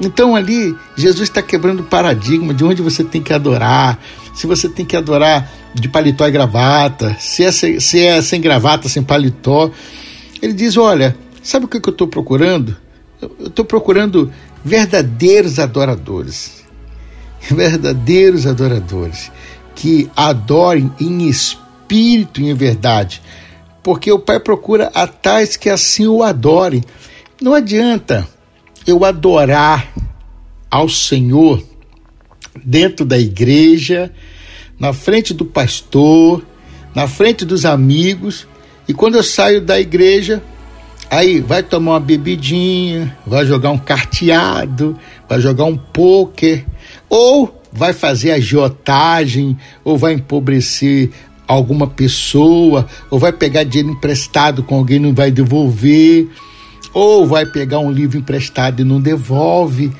Então 0.00 0.34
ali, 0.34 0.74
Jesus 0.96 1.28
está 1.28 1.40
quebrando 1.40 1.80
o 1.80 1.84
paradigma 1.84 2.52
de 2.52 2.64
onde 2.64 2.82
você 2.82 3.04
tem 3.04 3.22
que 3.22 3.32
adorar, 3.32 3.98
se 4.34 4.46
você 4.46 4.68
tem 4.68 4.84
que 4.84 4.96
adorar 4.96 5.48
de 5.72 5.88
paletó 5.88 6.26
e 6.26 6.30
gravata, 6.32 7.16
se 7.20 7.44
é, 7.44 7.52
se 7.52 8.00
é 8.00 8.20
sem 8.20 8.40
gravata, 8.40 8.88
sem 8.88 9.02
paletó. 9.02 9.70
Ele 10.42 10.52
diz: 10.52 10.76
Olha, 10.76 11.16
sabe 11.40 11.66
o 11.66 11.68
que 11.68 11.76
eu 11.76 11.90
estou 11.90 12.08
procurando? 12.08 12.83
Eu 13.38 13.46
estou 13.46 13.64
procurando 13.64 14.32
verdadeiros 14.64 15.58
adoradores. 15.58 16.64
Verdadeiros 17.50 18.46
adoradores 18.46 19.30
que 19.74 20.10
adorem 20.14 20.90
em 21.00 21.28
espírito 21.28 22.40
e 22.40 22.48
em 22.48 22.54
verdade. 22.54 23.20
Porque 23.82 24.10
o 24.10 24.18
Pai 24.18 24.40
procura 24.40 24.90
a 24.94 25.06
tais 25.06 25.56
que 25.56 25.68
assim 25.68 26.06
o 26.06 26.22
adorem. 26.22 26.82
Não 27.40 27.52
adianta 27.52 28.26
eu 28.86 29.04
adorar 29.04 29.92
ao 30.70 30.88
Senhor 30.88 31.62
dentro 32.64 33.04
da 33.04 33.18
igreja, 33.18 34.12
na 34.78 34.92
frente 34.92 35.34
do 35.34 35.44
pastor, 35.44 36.42
na 36.94 37.08
frente 37.08 37.44
dos 37.44 37.64
amigos, 37.64 38.46
e 38.86 38.94
quando 38.94 39.16
eu 39.16 39.22
saio 39.22 39.60
da 39.60 39.80
igreja, 39.80 40.42
aí 41.10 41.40
vai 41.40 41.62
tomar 41.62 41.92
uma 41.92 42.00
bebidinha, 42.00 43.16
vai 43.26 43.44
jogar 43.46 43.70
um 43.70 43.78
carteado, 43.78 44.98
vai 45.28 45.40
jogar 45.40 45.64
um 45.64 45.76
pôquer, 45.76 46.64
ou 47.08 47.62
vai 47.72 47.92
fazer 47.92 48.32
agiotagem, 48.32 49.56
ou 49.84 49.98
vai 49.98 50.14
empobrecer 50.14 51.10
alguma 51.46 51.86
pessoa, 51.86 52.86
ou 53.10 53.18
vai 53.18 53.32
pegar 53.32 53.64
dinheiro 53.64 53.90
emprestado 53.90 54.62
com 54.62 54.76
alguém 54.76 54.96
e 54.96 55.00
não 55.00 55.14
vai 55.14 55.30
devolver, 55.30 56.28
ou 56.92 57.26
vai 57.26 57.44
pegar 57.44 57.80
um 57.80 57.90
livro 57.90 58.18
emprestado 58.18 58.80
e 58.80 58.84
não 58.84 59.00
devolve. 59.00 59.92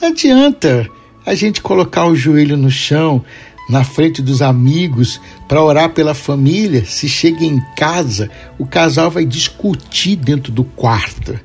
Não 0.00 0.08
adianta 0.08 0.88
a 1.24 1.34
gente 1.34 1.62
colocar 1.62 2.06
o 2.06 2.16
joelho 2.16 2.56
no 2.56 2.70
chão, 2.70 3.24
na 3.70 3.84
frente 3.84 4.20
dos 4.20 4.42
amigos, 4.42 5.20
para 5.46 5.62
orar 5.62 5.90
pela 5.90 6.12
família. 6.12 6.84
Se 6.84 7.08
chega 7.08 7.44
em 7.44 7.60
casa, 7.76 8.28
o 8.58 8.66
casal 8.66 9.10
vai 9.10 9.24
discutir 9.24 10.16
dentro 10.16 10.52
do 10.52 10.64
quarto. 10.64 11.38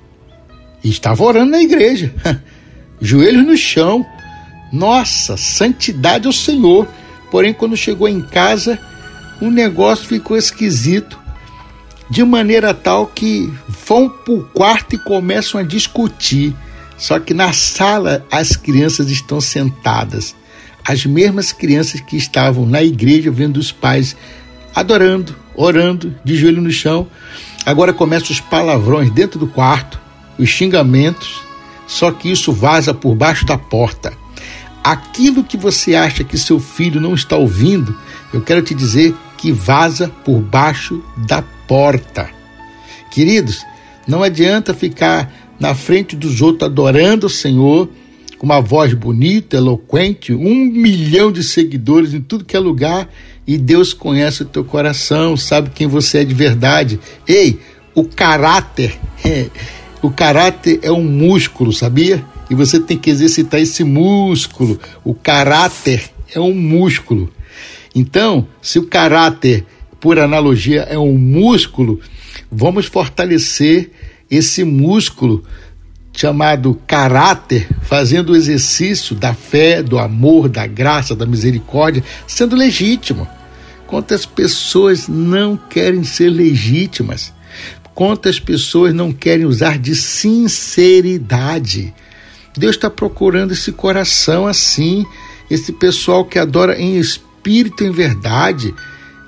E 0.84 0.90
estava 0.90 1.24
orando 1.24 1.52
na 1.52 1.62
igreja, 1.62 2.14
joelhos 3.00 3.46
no 3.46 3.56
chão. 3.56 4.06
Nossa, 4.74 5.38
santidade 5.38 6.26
ao 6.26 6.34
Senhor. 6.34 6.88
Porém, 7.30 7.54
quando 7.54 7.78
chegou 7.78 8.08
em 8.08 8.22
casa, 8.22 8.80
o 9.40 9.50
negócio 9.50 10.08
ficou 10.08 10.36
esquisito, 10.36 11.20
de 12.10 12.24
maneira 12.24 12.74
tal 12.74 13.08
que 13.08 13.52
vão 13.68 14.10
para 14.10 14.34
o 14.34 14.44
quarto 14.46 14.96
e 14.96 15.00
começam 15.00 15.60
a 15.60 15.64
discutir. 15.64 16.56
Só 16.98 17.20
que 17.20 17.34
na 17.34 17.52
sala 17.52 18.26
as 18.32 18.56
crianças 18.56 19.10
estão 19.10 19.42
sentadas, 19.42 20.36
as 20.88 21.06
mesmas 21.06 21.52
crianças 21.52 22.00
que 22.00 22.16
estavam 22.16 22.66
na 22.66 22.84
igreja 22.84 23.32
vendo 23.32 23.58
os 23.58 23.72
pais 23.72 24.16
adorando, 24.74 25.36
orando, 25.56 26.14
de 26.24 26.36
joelho 26.36 26.62
no 26.62 26.72
chão. 26.72 27.08
Agora 27.66 27.92
começam 27.92 28.32
os 28.32 28.40
palavrões 28.40 29.10
dentro 29.10 29.40
do 29.40 29.48
quarto, 29.48 30.00
os 30.38 30.48
xingamentos, 30.48 31.42
só 31.88 32.12
que 32.12 32.32
isso 32.32 32.54
vaza 32.54 32.94
por 32.94 33.16
baixo 33.16 33.46
da 33.46 33.58
porta. 33.58 34.14
Aquilo 34.84 35.44
que 35.44 35.58
você 35.58 35.96
acha 35.96 36.24
que 36.24 36.38
seu 36.38 36.60
filho 36.60 37.02
não 37.02 37.16
está 37.16 37.36
ouvindo, 37.36 37.98
eu 38.32 38.42
quero 38.42 38.62
te 38.62 38.76
dizer 38.76 39.16
que 39.38 39.52
vaza 39.52 40.12
por 40.24 40.40
baixo 40.40 41.04
da 41.18 41.42
porta. 41.68 42.30
Queridos, 43.10 43.66
não 44.08 44.22
adianta 44.22 44.74
ficar 44.74 45.34
na 45.60 45.74
frente 45.74 46.16
dos 46.16 46.42
outros 46.42 46.70
adorando 46.70 47.26
o 47.26 47.30
Senhor 47.30 47.90
com 48.38 48.46
uma 48.46 48.62
voz 48.62 48.94
bonita, 48.94 49.58
eloquente, 49.58 50.34
um 50.34 50.66
milhão 50.66 51.32
de 51.32 51.44
seguidores 51.44 52.14
em 52.14 52.22
tudo 52.22 52.46
que 52.46 52.56
é 52.56 52.60
lugar 52.60 53.10
e 53.48 53.58
Deus 53.58 53.94
conhece 53.94 54.42
o 54.42 54.46
teu 54.46 54.64
coração, 54.64 55.38
sabe 55.38 55.70
quem 55.70 55.88
você 55.88 56.20
é 56.20 56.24
de 56.24 56.34
verdade. 56.34 57.00
Ei, 57.28 57.60
o 57.94 58.04
caráter, 58.04 58.98
é, 59.24 59.48
o 60.02 60.10
caráter 60.10 60.80
é 60.82 60.92
um 60.92 61.04
músculo, 61.04 61.72
sabia? 61.72 62.24
E 62.50 62.56
você 62.56 62.80
tem 62.80 62.98
que 62.98 63.10
exercitar 63.10 63.60
esse 63.60 63.84
músculo. 63.84 64.80
O 65.04 65.14
caráter 65.14 66.10
é 66.34 66.40
um 66.40 66.54
músculo. 66.54 67.32
Então, 67.94 68.48
se 68.62 68.78
o 68.78 68.88
caráter, 68.88 69.66
por 70.00 70.20
analogia, 70.20 70.82
é 70.82 70.98
um 70.98 71.18
músculo, 71.18 72.00
vamos 72.52 72.88
fortalecer 72.88 73.92
esse 74.30 74.64
músculo 74.64 75.44
chamado 76.16 76.80
caráter, 76.88 77.68
fazendo 77.82 78.32
o 78.32 78.36
exercício 78.36 79.16
da 79.16 79.34
fé, 79.34 79.84
do 79.84 80.00
amor, 80.00 80.48
da 80.48 80.66
graça, 80.66 81.16
da 81.16 81.26
misericórdia, 81.26 82.04
sendo 82.26 82.56
legítimo. 82.56 83.28
Quantas 83.86 84.26
pessoas 84.26 85.08
não 85.08 85.58
querem 85.58 86.04
ser 86.04 86.30
legítimas? 86.30 87.34
Quantas 87.94 88.40
pessoas 88.40 88.94
não 88.94 89.12
querem 89.12 89.46
usar 89.46 89.78
de 89.78 89.94
sinceridade? 89.94 91.94
Deus 92.58 92.76
está 92.76 92.90
procurando 92.90 93.52
esse 93.52 93.72
coração 93.72 94.48
assim, 94.48 95.06
esse 95.52 95.74
pessoal 95.74 96.24
que 96.24 96.40
adora 96.40 96.80
em 96.80 96.98
espírito 96.98 97.84
em 97.84 97.92
verdade. 97.92 98.74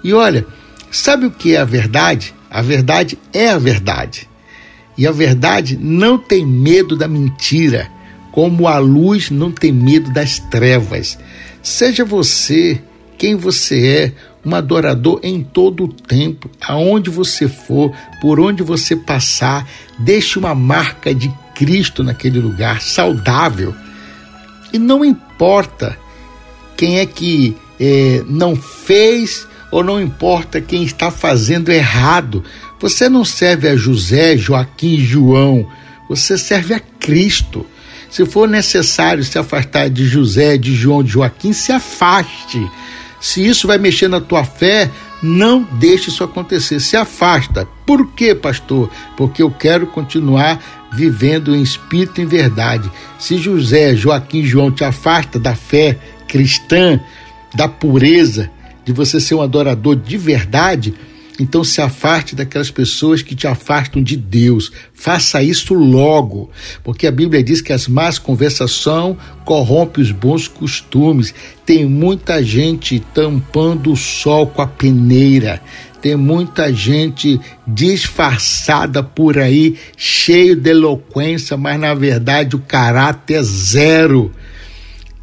E 0.03 0.13
olha, 0.13 0.46
sabe 0.89 1.25
o 1.25 1.32
que 1.32 1.56
é 1.56 1.60
a 1.60 1.65
verdade? 1.65 2.34
A 2.50 2.62
verdade 2.62 3.20
é 3.34 3.50
a 3.50 3.58
verdade. 3.58 4.27
E 4.98 5.06
a 5.06 5.12
verdade 5.12 5.77
não 5.80 6.18
tem 6.18 6.46
medo 6.46 6.96
da 6.96 7.08
mentira, 7.08 7.89
como 8.32 8.68
a 8.68 8.77
luz 8.77 9.30
não 9.30 9.51
tem 9.51 9.72
medo 9.72 10.12
das 10.12 10.39
trevas. 10.39 11.18
Seja 11.62 12.04
você 12.04 12.82
quem 13.18 13.36
você 13.36 13.88
é, 13.88 14.13
um 14.48 14.56
adorador 14.56 15.20
em 15.24 15.44
todo 15.44 15.86
o 15.86 15.88
tempo, 15.92 16.50
aonde 16.62 17.10
você 17.10 17.48
for, 17.48 17.92
por 18.22 18.39
onde 18.39 18.63
você 18.63 18.96
passar, 18.96 19.68
deixe 19.98 20.38
uma 20.39 20.56
marca 20.56 21.13
de 21.13 21.30
Cristo 21.56 22.04
naquele 22.04 22.39
lugar, 22.39 22.82
saudável. 22.82 23.74
E 24.72 24.77
não 24.77 25.04
importa 25.04 25.98
quem 26.77 27.00
é 27.00 27.06
que 27.06 27.58
é, 27.80 28.24
não 28.27 28.56
fez 28.56 29.48
ou 29.72 29.84
não 29.84 30.00
importa 30.00 30.62
quem 30.62 30.84
está 30.84 31.12
fazendo 31.12 31.70
errado, 31.70 32.44
você 32.79 33.10
não 33.10 33.25
serve 33.25 33.67
a 33.67 33.75
José, 33.75 34.38
Joaquim 34.38 34.96
e 34.96 35.05
João, 35.05 35.67
você 36.07 36.38
serve 36.38 36.74
a 36.74 36.79
Cristo. 36.79 37.65
Se 38.10 38.25
for 38.25 38.48
necessário 38.48 39.24
se 39.24 39.38
afastar 39.38 39.89
de 39.89 40.05
José, 40.05 40.57
de 40.57 40.74
João, 40.74 41.03
de 41.03 41.12
Joaquim, 41.12 41.53
se 41.53 41.72
afaste. 41.72 42.65
Se 43.19 43.46
isso 43.46 43.67
vai 43.67 43.77
mexer 43.77 44.07
na 44.07 44.22
tua 44.22 44.43
fé, 44.43 44.89
não 45.22 45.67
deixe 45.74 46.10
isso 46.10 46.24
acontecer. 46.24 46.79
Se 46.79 46.96
afasta. 46.96 47.67
Por 47.86 48.13
quê, 48.13 48.34
pastor? 48.34 48.89
Porque 49.17 49.41
eu 49.41 49.51
quero 49.51 49.88
continuar 49.88 50.62
vivendo 50.93 51.55
em 51.55 51.62
espírito 51.62 52.22
e 52.22 52.24
em 52.24 52.27
verdade. 52.27 52.89
Se 53.19 53.38
José, 53.38 53.96
Joaquim 53.96 54.43
João 54.43 54.72
te 54.72 54.84
afasta 54.84 55.38
da 55.38 55.55
fé 55.55 55.98
cristã, 56.27 57.00
da 57.53 57.67
pureza, 57.67 58.50
de 58.86 58.93
você 58.93 59.19
ser 59.19 59.36
um 59.36 59.41
adorador 59.41 59.96
de 59.96 60.17
verdade, 60.17 60.93
então 61.39 61.63
se 61.63 61.82
afaste 61.82 62.36
daquelas 62.36 62.72
pessoas 62.72 63.22
que 63.22 63.36
te 63.36 63.48
afastam 63.48 64.01
de 64.01 64.17
Deus. 64.17 64.72
Faça 64.94 65.41
isso 65.44 65.74
logo, 65.74 66.50
porque 66.84 67.06
a 67.06 67.12
Bíblia 67.12 67.44
diz 67.44 67.62
que 67.62 67.72
as 67.72 67.88
más 67.88 68.17
conversações 68.17 69.17
corrompem 69.46 70.03
os 70.03 70.12
bons 70.12 70.48
costumes. 70.48 71.34
Tem 71.65 71.86
muita 71.86 72.44
gente 72.44 73.00
tampando 73.13 73.91
o 73.91 73.96
sol 73.96 74.48
com 74.48 74.62
a 74.62 74.67
peneira. 74.67 75.62
Tem 76.01 76.15
muita 76.15 76.72
gente 76.74 77.39
disfarçada 77.67 79.03
por 79.03 79.38
aí, 79.38 79.77
cheio 79.96 80.56
de 80.56 80.70
eloquência, 80.70 81.58
mas 81.58 81.79
na 81.79 81.94
verdade 81.94 82.56
o 82.56 82.60
caráter 82.60 83.36
é 83.36 83.44
zero. 83.44 84.32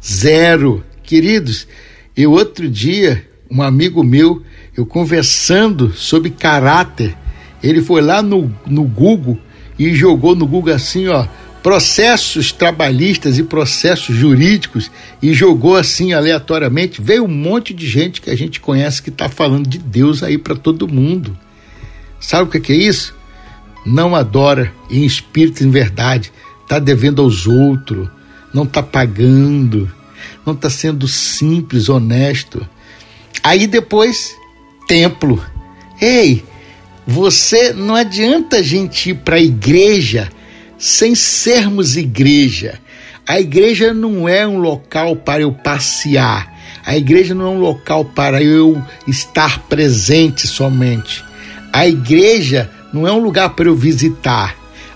Zero. 0.03 0.83
Queridos, 1.01 1.67
eu 2.15 2.31
outro 2.31 2.69
dia, 2.69 3.27
um 3.49 3.61
amigo 3.61 4.03
meu, 4.03 4.43
eu 4.75 4.85
conversando 4.85 5.93
sobre 5.93 6.29
caráter, 6.29 7.15
ele 7.63 7.81
foi 7.81 8.01
lá 8.01 8.21
no, 8.21 8.53
no 8.65 8.83
Google 8.83 9.39
e 9.79 9.93
jogou 9.93 10.35
no 10.35 10.45
Google 10.45 10.73
assim, 10.73 11.07
ó, 11.07 11.25
processos 11.63 12.51
trabalhistas 12.51 13.39
e 13.39 13.43
processos 13.43 14.15
jurídicos 14.15 14.91
e 15.21 15.33
jogou 15.33 15.75
assim 15.75 16.13
aleatoriamente. 16.13 17.01
Veio 17.01 17.23
um 17.23 17.27
monte 17.27 17.73
de 17.73 17.87
gente 17.87 18.21
que 18.21 18.29
a 18.29 18.35
gente 18.35 18.59
conhece 18.59 19.01
que 19.01 19.09
está 19.09 19.27
falando 19.27 19.67
de 19.67 19.79
Deus 19.79 20.21
aí 20.21 20.37
para 20.37 20.55
todo 20.55 20.87
mundo. 20.87 21.35
Sabe 22.19 22.43
o 22.43 22.61
que 22.61 22.71
é 22.71 22.75
isso? 22.75 23.15
Não 23.85 24.15
adora 24.15 24.71
em 24.89 25.03
espírito 25.05 25.63
e 25.63 25.65
em 25.65 25.71
verdade. 25.71 26.31
está 26.61 26.79
devendo 26.79 27.21
aos 27.21 27.47
outros, 27.47 28.07
não 28.53 28.63
está 28.63 28.83
pagando, 28.83 29.91
não 30.45 30.53
está 30.53 30.69
sendo 30.69 31.07
simples, 31.07 31.89
honesto. 31.89 32.67
Aí 33.43 33.67
depois, 33.67 34.35
templo. 34.87 35.43
Ei, 36.01 36.43
você 37.05 37.73
não 37.73 37.95
adianta 37.95 38.57
a 38.57 38.61
gente 38.61 39.11
ir 39.11 39.15
para 39.15 39.35
a 39.35 39.41
igreja 39.41 40.29
sem 40.77 41.15
sermos 41.15 41.95
igreja. 41.95 42.79
A 43.27 43.39
igreja 43.39 43.93
não 43.93 44.29
é 44.29 44.45
um 44.45 44.59
local 44.59 45.15
para 45.15 45.41
eu 45.41 45.51
passear. 45.51 46.53
A 46.85 46.95
igreja 46.95 47.33
não 47.33 47.45
é 47.45 47.49
um 47.49 47.59
local 47.59 48.05
para 48.05 48.41
eu 48.41 48.81
estar 49.07 49.59
presente 49.67 50.47
somente. 50.47 51.23
A 51.73 51.87
igreja 51.87 52.69
não 52.93 53.07
é 53.07 53.11
um 53.11 53.19
lugar 53.19 53.49
para 53.49 53.67
eu 53.67 53.75
visitar. 53.75 54.55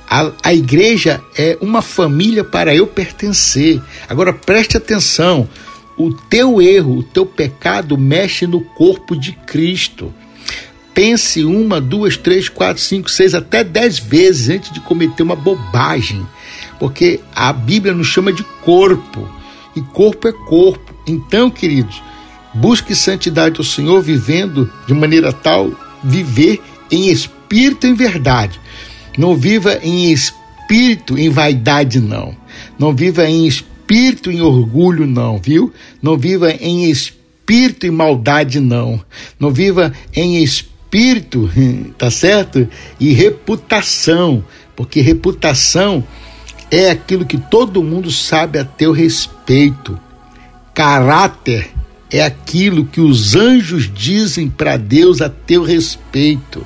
A, 0.10 0.32
a 0.44 0.54
igreja 0.54 1.22
é 1.38 1.58
uma 1.62 1.82
família 1.82 2.44
para 2.44 2.74
eu 2.74 2.88
pertencer. 2.88 3.82
Agora 4.08 4.32
preste 4.32 4.78
atenção: 4.78 5.48
o 6.00 6.14
teu 6.14 6.62
erro, 6.62 7.00
o 7.00 7.04
teu 7.04 7.26
pecado 7.26 7.98
mexe 7.98 8.48
no 8.48 8.62
corpo 8.62 9.18
de 9.18 9.34
Cristo. 9.34 10.14
Pense 10.94 11.44
uma, 11.44 11.82
duas, 11.82 12.16
três, 12.16 12.48
quatro, 12.48 12.82
cinco, 12.82 13.12
seis, 13.12 13.36
até 13.36 13.66
dez 13.66 14.00
vezes 14.00 14.50
antes 14.50 14.72
de 14.72 14.80
cometer 14.80 15.24
uma 15.24 15.36
bobagem, 15.36 16.26
porque 16.80 17.20
a 17.36 17.52
Bíblia 17.52 17.94
nos 17.94 18.08
chama 18.08 18.32
de 18.32 18.44
corpo 18.64 19.28
e 19.76 19.82
corpo 19.82 20.30
é 20.30 20.32
corpo. 20.32 20.96
Então, 21.06 21.50
queridos, 21.50 22.02
busque 22.54 22.96
santidade 22.96 23.58
ao 23.58 23.66
Senhor, 23.66 24.02
vivendo 24.02 24.72
de 24.88 24.94
maneira 24.94 25.34
tal, 25.34 25.70
viver 26.02 26.62
em 26.90 27.10
espírito 27.10 27.86
e 27.86 27.90
em 27.90 27.94
verdade. 27.94 28.60
Não 29.18 29.36
viva 29.36 29.80
em 29.84 30.12
espírito 30.14 31.18
em 31.18 31.30
vaidade, 31.30 32.00
não. 32.00 32.36
Não 32.78 32.96
viva 32.96 33.30
em 33.30 33.46
espírito 33.90 34.30
em 34.30 34.40
orgulho, 34.40 35.08
não, 35.08 35.40
viu? 35.40 35.74
Não 36.00 36.16
viva 36.16 36.52
em 36.52 36.90
espírito 36.90 37.88
em 37.88 37.92
maldade, 37.92 38.60
não. 38.60 39.04
Não 39.40 39.50
viva 39.50 39.92
em 40.16 40.44
espírito, 40.44 41.50
tá 41.98 42.12
certo? 42.12 42.68
E 43.00 43.14
reputação, 43.14 44.44
porque 44.76 45.02
reputação 45.02 46.04
é 46.70 46.92
aquilo 46.92 47.26
que 47.26 47.38
todo 47.38 47.84
mundo 47.84 48.12
sabe 48.12 48.60
a 48.60 48.66
teu 48.66 48.92
respeito. 48.92 50.00
Caráter 50.76 51.72
é 52.12 52.22
aquilo 52.22 52.86
que 52.86 53.02
os 53.02 53.36
anjos 53.36 53.92
dizem 53.92 54.50
para 54.50 54.78
Deus 54.78 55.20
a 55.20 55.30
teu 55.30 55.64
respeito. 55.64 56.64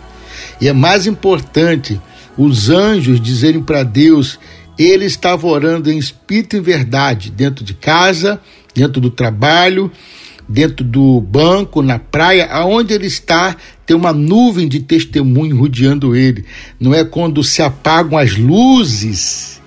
E 0.60 0.68
é 0.68 0.74
mais 0.74 1.08
importante 1.08 2.00
os 2.38 2.70
anjos 2.70 3.22
dizerem 3.22 3.62
para 3.62 3.84
Deus, 3.84 4.40
ele 4.78 5.06
estava 5.06 5.48
orando 5.48 5.92
em 5.92 5.98
espírito 5.98 6.56
e 6.56 6.60
verdade, 6.60 7.30
dentro 7.30 7.64
de 7.64 7.74
casa, 7.74 8.40
dentro 8.74 9.00
do 9.00 9.10
trabalho, 9.10 9.92
dentro 10.48 10.84
do 10.84 11.22
banco, 11.22 11.82
na 11.82 12.00
praia, 12.00 12.48
aonde 12.48 12.94
ele 12.94 13.08
está, 13.08 13.56
tem 13.86 13.96
uma 13.96 14.12
nuvem 14.12 14.68
de 14.68 14.80
testemunho 14.80 15.58
rodeando 15.58 16.16
ele. 16.16 16.46
Não 16.80 16.94
é 16.94 17.04
quando 17.04 17.44
se 17.44 17.62
apagam 17.62 18.18
as 18.18 18.36
luzes, 18.36 19.62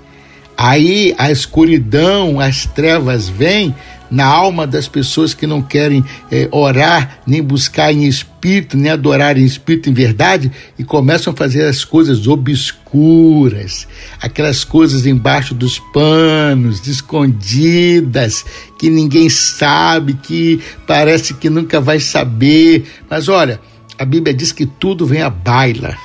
aí 0.56 1.14
a 1.18 1.30
escuridão, 1.30 2.40
as 2.40 2.66
trevas 2.66 3.28
vêm, 3.28 3.74
na 4.10 4.24
alma 4.24 4.66
das 4.66 4.88
pessoas 4.88 5.34
que 5.34 5.46
não 5.46 5.60
querem 5.60 6.04
é, 6.30 6.48
orar, 6.50 7.20
nem 7.26 7.42
buscar 7.42 7.92
em 7.92 8.04
espírito, 8.04 8.76
nem 8.76 8.90
adorar 8.90 9.36
em 9.36 9.44
espírito 9.44 9.90
em 9.90 9.92
verdade, 9.92 10.50
e 10.78 10.84
começam 10.84 11.32
a 11.32 11.36
fazer 11.36 11.64
as 11.64 11.84
coisas 11.84 12.26
obscuras, 12.26 13.86
aquelas 14.20 14.64
coisas 14.64 15.06
embaixo 15.06 15.54
dos 15.54 15.78
panos, 15.92 16.86
escondidas, 16.86 18.44
que 18.78 18.88
ninguém 18.90 19.28
sabe, 19.28 20.14
que 20.14 20.60
parece 20.86 21.34
que 21.34 21.50
nunca 21.50 21.80
vai 21.80 22.00
saber. 22.00 22.84
Mas 23.08 23.28
olha, 23.28 23.60
a 23.98 24.04
Bíblia 24.04 24.34
diz 24.34 24.52
que 24.52 24.66
tudo 24.66 25.06
vem 25.06 25.22
à 25.22 25.30
baila. 25.30 25.96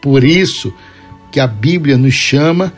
Por 0.00 0.24
isso 0.24 0.72
que 1.30 1.38
a 1.38 1.46
Bíblia 1.46 1.96
nos 1.98 2.14
chama 2.14 2.72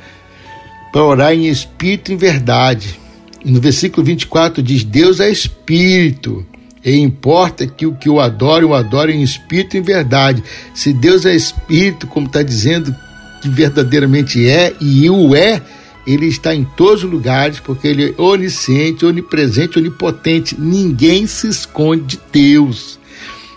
para 0.93 1.05
orar 1.05 1.33
em 1.33 1.49
espírito 1.49 2.11
e 2.11 2.15
em 2.15 2.17
verdade 2.17 3.02
no 3.45 3.61
versículo 3.61 4.05
24 4.05 4.63
diz: 4.63 4.85
Deus 4.85 5.21
é 5.21 5.31
espírito. 5.31 6.47
E 6.85 6.97
importa 6.97 7.65
que 7.67 7.87
o 7.87 7.95
que 7.95 8.09
o 8.09 8.19
adore, 8.19 8.65
o 8.65 8.75
adore 8.75 9.13
em 9.13 9.23
espírito 9.23 9.77
e 9.77 9.79
em 9.79 9.83
verdade. 9.83 10.43
Se 10.75 10.93
Deus 10.93 11.25
é 11.25 11.35
espírito, 11.35 12.09
como 12.09 12.27
está 12.27 12.43
dizendo 12.43 12.95
que 13.41 13.49
verdadeiramente 13.49 14.49
é, 14.49 14.75
e 14.81 15.09
o 15.09 15.35
é, 15.35 15.63
ele 16.07 16.27
está 16.27 16.53
em 16.55 16.65
todos 16.65 17.05
os 17.05 17.11
lugares, 17.11 17.61
porque 17.61 17.87
ele 17.87 18.11
é 18.11 18.21
onisciente, 18.21 19.07
onipresente, 19.07 19.79
onipotente. 19.79 20.61
Ninguém 20.61 21.27
se 21.27 21.49
esconde 21.49 22.17
de 22.17 22.21
Deus. 22.33 22.99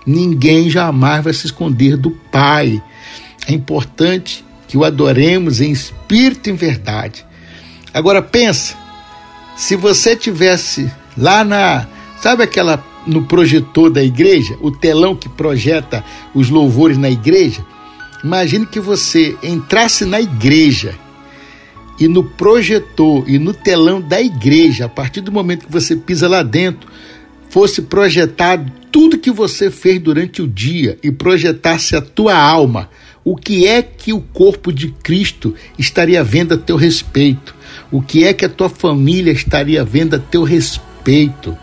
Ninguém 0.06 0.70
jamais 0.70 1.24
vai 1.24 1.34
se 1.34 1.48
esconder 1.48 1.98
do 1.98 2.12
Pai. 2.32 2.82
É 3.48 3.54
importante 3.54 4.46
que 4.68 4.78
o 4.78 4.84
adoremos 4.84 5.62
em 5.62 5.72
espírito 5.72 6.48
e 6.48 6.54
em 6.54 6.56
verdade. 6.56 7.26
Agora 7.92 8.22
pensa, 8.22 8.76
se 9.56 9.76
você 9.76 10.16
tivesse 10.16 10.92
lá 11.18 11.44
na, 11.44 11.88
sabe 12.22 12.44
aquela 12.44 12.84
no 13.08 13.24
projetor 13.24 13.90
da 13.90 14.04
igreja, 14.04 14.58
o 14.62 14.72
telão 14.72 15.16
que 15.16 15.30
projeta 15.30 16.04
os 16.34 16.50
louvores 16.50 16.98
na 16.98 17.10
igreja, 17.10 17.64
imagine 18.24 18.66
que 18.66 18.80
você 18.80 19.38
entrasse 19.44 20.06
na 20.06 20.20
igreja 20.20 20.96
e 22.00 22.08
no 22.08 22.24
projetor 22.24 23.24
e 23.30 23.38
no 23.38 23.54
telão 23.54 24.02
da 24.02 24.20
igreja, 24.22 24.86
a 24.86 24.90
partir 24.90 25.22
do 25.22 25.32
momento 25.32 25.68
que 25.68 25.72
você 25.72 25.96
pisa 25.96 26.28
lá 26.28 26.44
dentro, 26.44 26.90
fosse 27.50 27.84
projetado 27.84 28.72
tudo 28.92 29.18
que 29.18 29.32
você 29.32 29.72
fez 29.72 30.00
durante 30.02 30.42
o 30.42 30.48
dia 30.48 30.98
e 31.02 31.12
projetasse 31.12 31.96
a 31.96 32.02
tua 32.02 32.36
alma, 32.38 32.90
o 33.24 33.36
que 33.36 33.66
é 33.66 33.82
que 33.82 34.12
o 34.12 34.20
corpo 34.20 34.72
de 34.72 34.90
Cristo 34.90 35.56
estaria 35.80 36.24
vendo 36.24 36.54
a 36.54 36.58
teu 36.58 36.76
respeito? 36.76 37.56
O 37.92 38.02
que 38.02 38.24
é 38.24 38.34
que 38.34 38.46
a 38.46 38.50
tua 38.50 38.70
família 38.70 39.32
estaria 39.32 39.84
vendo 39.84 40.16
a 40.16 40.20
teu 40.20 40.44
respeito? 40.44 41.58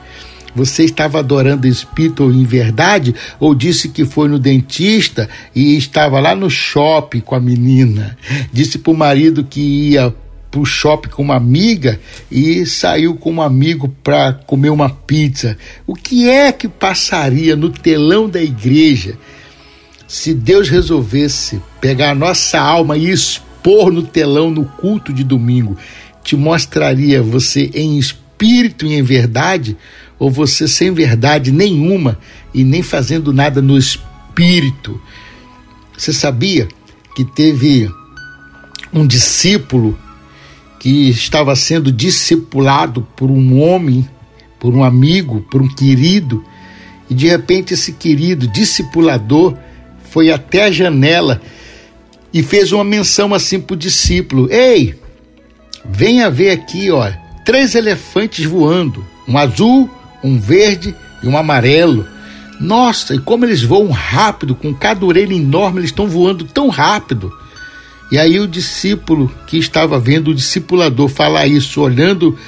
Você 0.54 0.84
estava 0.84 1.18
adorando 1.18 1.66
espírito 1.66 2.30
em 2.30 2.44
verdade 2.44 3.14
ou 3.40 3.54
disse 3.54 3.88
que 3.88 4.04
foi 4.04 4.28
no 4.28 4.38
dentista 4.38 5.28
e 5.54 5.76
estava 5.76 6.20
lá 6.20 6.34
no 6.34 6.50
shopping 6.50 7.20
com 7.20 7.34
a 7.34 7.40
menina? 7.40 8.16
Disse 8.52 8.78
para 8.78 8.92
o 8.92 8.96
marido 8.96 9.44
que 9.44 9.60
ia 9.60 10.14
para 10.50 10.60
o 10.60 10.66
shopping 10.66 11.08
com 11.08 11.22
uma 11.22 11.36
amiga 11.36 11.98
e 12.30 12.66
saiu 12.66 13.16
com 13.16 13.32
um 13.32 13.42
amigo 13.42 13.88
para 14.04 14.34
comer 14.34 14.68
uma 14.68 14.90
pizza. 14.90 15.56
O 15.86 15.94
que 15.94 16.28
é 16.28 16.52
que 16.52 16.68
passaria 16.68 17.56
no 17.56 17.70
telão 17.70 18.28
da 18.28 18.42
igreja 18.42 19.16
se 20.06 20.34
Deus 20.34 20.68
resolvesse 20.68 21.62
pegar 21.80 22.10
a 22.10 22.14
nossa 22.14 22.60
alma 22.60 22.98
e 22.98 23.10
expor 23.10 23.90
no 23.90 24.02
telão 24.02 24.50
no 24.50 24.66
culto 24.66 25.10
de 25.10 25.24
domingo? 25.24 25.78
Te 26.22 26.36
mostraria 26.36 27.22
você 27.22 27.70
em 27.74 27.98
espírito 27.98 28.86
e 28.86 28.94
em 28.94 29.02
verdade, 29.02 29.76
ou 30.18 30.30
você 30.30 30.68
sem 30.68 30.92
verdade 30.92 31.50
nenhuma 31.50 32.18
e 32.54 32.64
nem 32.64 32.82
fazendo 32.82 33.32
nada 33.32 33.60
no 33.60 33.76
espírito. 33.76 35.00
Você 35.96 36.12
sabia 36.12 36.68
que 37.14 37.24
teve 37.24 37.90
um 38.92 39.06
discípulo 39.06 39.98
que 40.78 41.08
estava 41.10 41.54
sendo 41.54 41.92
discipulado 41.92 43.06
por 43.16 43.30
um 43.30 43.60
homem, 43.60 44.08
por 44.58 44.74
um 44.74 44.82
amigo, 44.82 45.46
por 45.50 45.62
um 45.62 45.68
querido, 45.68 46.44
e 47.08 47.14
de 47.14 47.28
repente 47.28 47.74
esse 47.74 47.92
querido 47.92 48.48
discipulador 48.48 49.56
foi 50.10 50.30
até 50.30 50.64
a 50.64 50.70
janela 50.70 51.40
e 52.32 52.42
fez 52.42 52.72
uma 52.72 52.84
menção 52.84 53.34
assim 53.34 53.60
para 53.60 53.74
o 53.74 53.76
discípulo: 53.76 54.50
Ei, 54.50 54.94
Venha 55.84 56.30
ver 56.30 56.50
aqui, 56.50 56.90
ó, 56.90 57.10
três 57.44 57.74
elefantes 57.74 58.44
voando, 58.44 59.04
um 59.26 59.36
azul, 59.36 59.90
um 60.22 60.38
verde 60.38 60.94
e 61.22 61.26
um 61.26 61.36
amarelo. 61.36 62.06
Nossa, 62.60 63.14
e 63.14 63.18
como 63.18 63.44
eles 63.44 63.62
voam 63.62 63.90
rápido, 63.90 64.54
com 64.54 64.72
cada 64.72 65.04
orelha 65.04 65.34
enorme, 65.34 65.80
eles 65.80 65.90
estão 65.90 66.06
voando 66.06 66.44
tão 66.44 66.68
rápido. 66.68 67.32
E 68.12 68.18
aí 68.18 68.38
o 68.38 68.46
discípulo 68.46 69.32
que 69.46 69.58
estava 69.58 69.98
vendo 69.98 70.28
o 70.28 70.34
discipulador 70.34 71.08
falar 71.08 71.46
isso, 71.46 71.80
olhando 71.80 72.38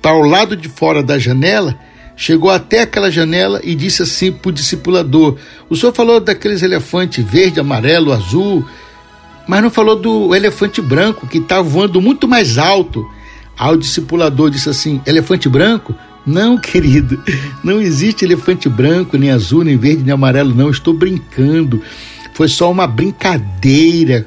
para 0.00 0.16
o 0.16 0.22
lado 0.22 0.56
de 0.56 0.68
fora 0.68 1.02
da 1.02 1.18
janela, 1.18 1.76
chegou 2.16 2.50
até 2.50 2.82
aquela 2.82 3.10
janela 3.10 3.60
e 3.62 3.74
disse 3.74 4.02
assim 4.02 4.32
para 4.32 4.48
o 4.48 4.52
discipulador: 4.52 5.36
O 5.68 5.76
senhor 5.76 5.92
falou 5.92 6.20
daqueles 6.20 6.62
elefantes 6.62 7.24
verde, 7.24 7.60
amarelo, 7.60 8.12
azul 8.12 8.64
mas 9.50 9.64
não 9.64 9.68
falou 9.68 9.96
do 9.96 10.32
elefante 10.32 10.80
branco 10.80 11.26
que 11.26 11.38
está 11.38 11.60
voando 11.60 12.00
muito 12.00 12.28
mais 12.28 12.56
alto. 12.56 13.04
Aí 13.58 13.74
o 13.74 13.76
discipulador 13.76 14.48
disse 14.48 14.68
assim: 14.68 15.00
elefante 15.04 15.48
branco? 15.48 15.92
Não, 16.24 16.54
querido, 16.62 17.20
não 17.64 17.80
existe 17.80 18.24
elefante 18.24 18.68
branco, 18.68 19.18
nem 19.18 19.32
azul, 19.32 19.64
nem 19.64 19.76
verde, 19.76 20.04
nem 20.04 20.14
amarelo, 20.14 20.54
não. 20.54 20.70
Estou 20.70 20.94
brincando. 20.94 21.82
Foi 22.32 22.46
só 22.46 22.70
uma 22.70 22.86
brincadeira. 22.86 24.24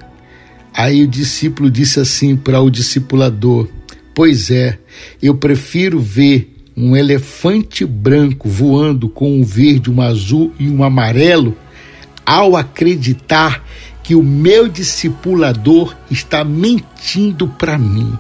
Aí 0.74 1.02
o 1.02 1.08
discípulo 1.08 1.72
disse 1.72 2.02
assim 2.02 2.36
para 2.36 2.60
o 2.60 2.70
discipulador: 2.70 3.70
Pois 4.14 4.52
é, 4.52 4.78
eu 5.22 5.36
prefiro 5.36 6.02
ver 6.02 6.54
um 6.76 6.98
elefante 6.98 7.86
branco 7.86 8.50
voando 8.50 9.08
com 9.08 9.40
um 9.40 9.44
verde, 9.46 9.90
um 9.90 10.02
azul 10.02 10.52
e 10.60 10.70
um 10.70 10.84
amarelo, 10.84 11.58
ao 12.26 12.58
acreditar 12.58 13.64
que 14.04 14.14
o 14.14 14.22
meu 14.22 14.68
discipulador 14.68 15.96
está 16.12 16.44
mentindo 16.44 17.48
para 17.48 17.78
mim. 17.78 18.14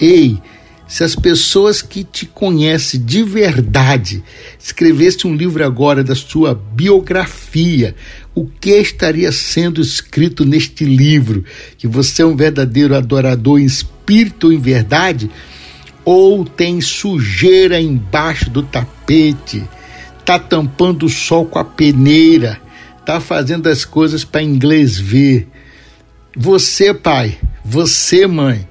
Ei, 0.00 0.40
se 0.88 1.02
as 1.02 1.16
pessoas 1.16 1.82
que 1.82 2.04
te 2.04 2.26
conhecem 2.26 3.04
de 3.04 3.22
verdade 3.22 4.22
escrevessem 4.58 5.30
um 5.30 5.34
livro 5.34 5.64
agora 5.64 6.02
da 6.02 6.14
sua 6.14 6.54
biografia, 6.54 7.94
o 8.34 8.46
que 8.46 8.70
estaria 8.70 9.32
sendo 9.32 9.80
escrito 9.80 10.44
neste 10.44 10.84
livro? 10.84 11.44
Que 11.76 11.88
você 11.88 12.22
é 12.22 12.26
um 12.26 12.36
verdadeiro 12.36 12.94
adorador 12.94 13.58
em 13.58 13.64
espírito 13.64 14.46
ou 14.46 14.52
em 14.52 14.58
verdade? 14.58 15.28
Ou 16.04 16.44
tem 16.44 16.80
sujeira 16.80 17.80
embaixo 17.80 18.48
do 18.48 18.62
tapete? 18.62 19.64
Tá 20.24 20.38
tampando 20.38 21.06
o 21.06 21.10
sol 21.10 21.46
com 21.46 21.58
a 21.58 21.64
peneira? 21.64 22.60
Tá 23.06 23.20
fazendo 23.20 23.68
as 23.68 23.84
coisas 23.84 24.24
para 24.24 24.42
inglês 24.42 24.98
ver? 24.98 25.46
Você, 26.36 26.92
pai, 26.92 27.38
você, 27.64 28.26
mãe, 28.26 28.68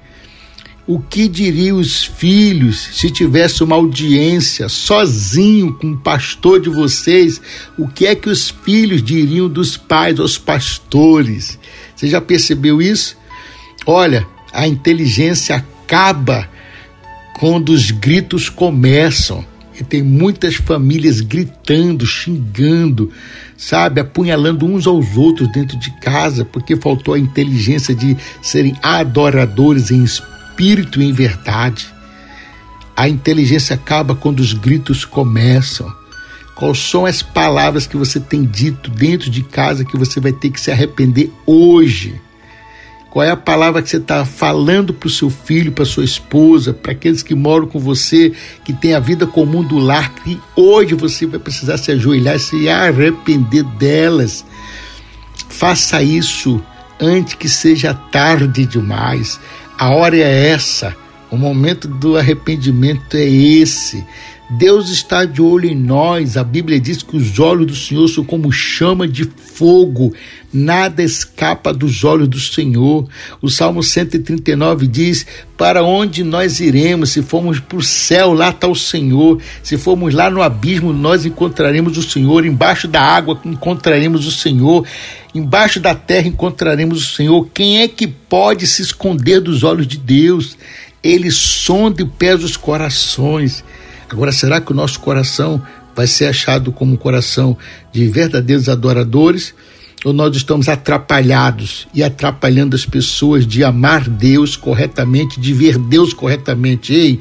o 0.86 1.00
que 1.00 1.26
diriam 1.26 1.78
os 1.78 2.04
filhos 2.04 2.78
se 2.92 3.10
tivesse 3.10 3.64
uma 3.64 3.76
audiência 3.76 4.68
sozinho 4.68 5.72
com 5.72 5.92
o 5.92 5.96
pastor 5.96 6.60
de 6.60 6.68
vocês? 6.68 7.40
O 7.78 7.88
que 7.88 8.06
é 8.06 8.14
que 8.14 8.28
os 8.28 8.50
filhos 8.50 9.02
diriam 9.02 9.48
dos 9.48 9.78
pais 9.78 10.20
aos 10.20 10.36
pastores? 10.36 11.58
Você 11.96 12.06
já 12.06 12.20
percebeu 12.20 12.82
isso? 12.82 13.16
Olha, 13.86 14.28
a 14.52 14.68
inteligência 14.68 15.56
acaba 15.56 16.46
quando 17.40 17.70
os 17.70 17.90
gritos 17.90 18.50
começam. 18.50 19.42
E 19.78 19.84
tem 19.84 20.02
muitas 20.02 20.54
famílias 20.54 21.20
gritando, 21.20 22.06
xingando, 22.06 23.12
sabe, 23.56 24.00
apunhalando 24.00 24.64
uns 24.64 24.86
aos 24.86 25.16
outros 25.16 25.50
dentro 25.52 25.78
de 25.78 25.90
casa, 26.00 26.44
porque 26.44 26.76
faltou 26.76 27.14
a 27.14 27.18
inteligência 27.18 27.94
de 27.94 28.16
serem 28.40 28.74
adoradores 28.82 29.90
em 29.90 30.02
espírito 30.02 31.02
e 31.02 31.04
em 31.04 31.12
verdade. 31.12 31.86
A 32.96 33.08
inteligência 33.08 33.74
acaba 33.74 34.14
quando 34.14 34.40
os 34.40 34.54
gritos 34.54 35.04
começam. 35.04 35.92
Quais 36.54 36.78
são 36.78 37.04
as 37.04 37.22
palavras 37.22 37.86
que 37.86 37.98
você 37.98 38.18
tem 38.18 38.42
dito 38.42 38.90
dentro 38.90 39.28
de 39.28 39.42
casa 39.42 39.84
que 39.84 39.98
você 39.98 40.18
vai 40.18 40.32
ter 40.32 40.48
que 40.48 40.58
se 40.58 40.70
arrepender 40.70 41.30
hoje? 41.44 42.18
Qual 43.16 43.24
é 43.24 43.30
a 43.30 43.36
palavra 43.36 43.80
que 43.80 43.88
você 43.88 43.96
está 43.96 44.26
falando 44.26 44.92
para 44.92 45.06
o 45.06 45.10
seu 45.10 45.30
filho, 45.30 45.72
para 45.72 45.86
sua 45.86 46.04
esposa, 46.04 46.74
para 46.74 46.92
aqueles 46.92 47.22
que 47.22 47.34
moram 47.34 47.66
com 47.66 47.78
você, 47.78 48.30
que 48.62 48.74
tem 48.74 48.92
a 48.92 49.00
vida 49.00 49.26
comum 49.26 49.64
do 49.64 49.78
lar, 49.78 50.14
que 50.16 50.38
hoje 50.54 50.94
você 50.94 51.24
vai 51.24 51.40
precisar 51.40 51.78
se 51.78 51.90
ajoelhar 51.90 52.36
e 52.36 52.38
se 52.38 52.68
arrepender 52.68 53.62
delas? 53.78 54.44
Faça 55.48 56.02
isso 56.02 56.62
antes 57.00 57.32
que 57.32 57.48
seja 57.48 57.94
tarde 57.94 58.66
demais. 58.66 59.40
A 59.78 59.88
hora 59.88 60.18
é 60.18 60.50
essa, 60.50 60.94
o 61.30 61.38
momento 61.38 61.88
do 61.88 62.18
arrependimento 62.18 63.16
é 63.16 63.24
esse. 63.24 64.04
Deus 64.48 64.90
está 64.90 65.24
de 65.24 65.42
olho 65.42 65.68
em 65.68 65.74
nós. 65.74 66.36
A 66.36 66.44
Bíblia 66.44 66.78
diz 66.78 67.02
que 67.02 67.16
os 67.16 67.40
olhos 67.40 67.66
do 67.66 67.74
Senhor 67.74 68.06
são 68.06 68.24
como 68.24 68.52
chama 68.52 69.08
de 69.08 69.24
fogo, 69.24 70.14
nada 70.52 71.02
escapa 71.02 71.72
dos 71.72 72.04
olhos 72.04 72.28
do 72.28 72.38
Senhor. 72.38 73.08
O 73.42 73.50
Salmo 73.50 73.82
139 73.82 74.86
diz: 74.86 75.26
Para 75.56 75.82
onde 75.82 76.22
nós 76.22 76.60
iremos? 76.60 77.10
Se 77.10 77.22
formos 77.22 77.58
para 77.58 77.78
o 77.78 77.82
céu, 77.82 78.32
lá 78.32 78.50
está 78.50 78.68
o 78.68 78.76
Senhor. 78.76 79.42
Se 79.64 79.76
formos 79.76 80.14
lá 80.14 80.30
no 80.30 80.40
abismo, 80.40 80.92
nós 80.92 81.26
encontraremos 81.26 81.98
o 81.98 82.02
Senhor. 82.02 82.46
Embaixo 82.46 82.86
da 82.86 83.02
água, 83.02 83.40
encontraremos 83.44 84.28
o 84.28 84.30
Senhor. 84.30 84.86
Embaixo 85.34 85.80
da 85.80 85.94
terra, 85.94 86.28
encontraremos 86.28 87.02
o 87.02 87.14
Senhor. 87.14 87.48
Quem 87.52 87.80
é 87.80 87.88
que 87.88 88.06
pode 88.06 88.64
se 88.68 88.80
esconder 88.80 89.40
dos 89.40 89.64
olhos 89.64 89.88
de 89.88 89.96
Deus? 89.96 90.56
Ele 91.02 91.32
sonda 91.32 92.02
e 92.02 92.06
pesa 92.06 92.46
os 92.46 92.56
corações. 92.56 93.64
Agora, 94.08 94.32
será 94.32 94.60
que 94.60 94.72
o 94.72 94.74
nosso 94.74 95.00
coração 95.00 95.62
vai 95.94 96.06
ser 96.06 96.26
achado 96.26 96.70
como 96.70 96.94
um 96.94 96.96
coração 96.96 97.56
de 97.92 98.06
verdadeiros 98.08 98.68
adoradores? 98.68 99.54
ou 100.04 100.12
nós 100.12 100.36
estamos 100.36 100.68
atrapalhados 100.68 101.88
e 101.92 102.00
atrapalhando 102.00 102.76
as 102.76 102.86
pessoas 102.86 103.44
de 103.44 103.64
amar 103.64 104.08
Deus 104.08 104.54
corretamente, 104.54 105.40
de 105.40 105.52
ver 105.52 105.78
Deus 105.78 106.12
corretamente. 106.12 106.94
Ei, 106.94 107.20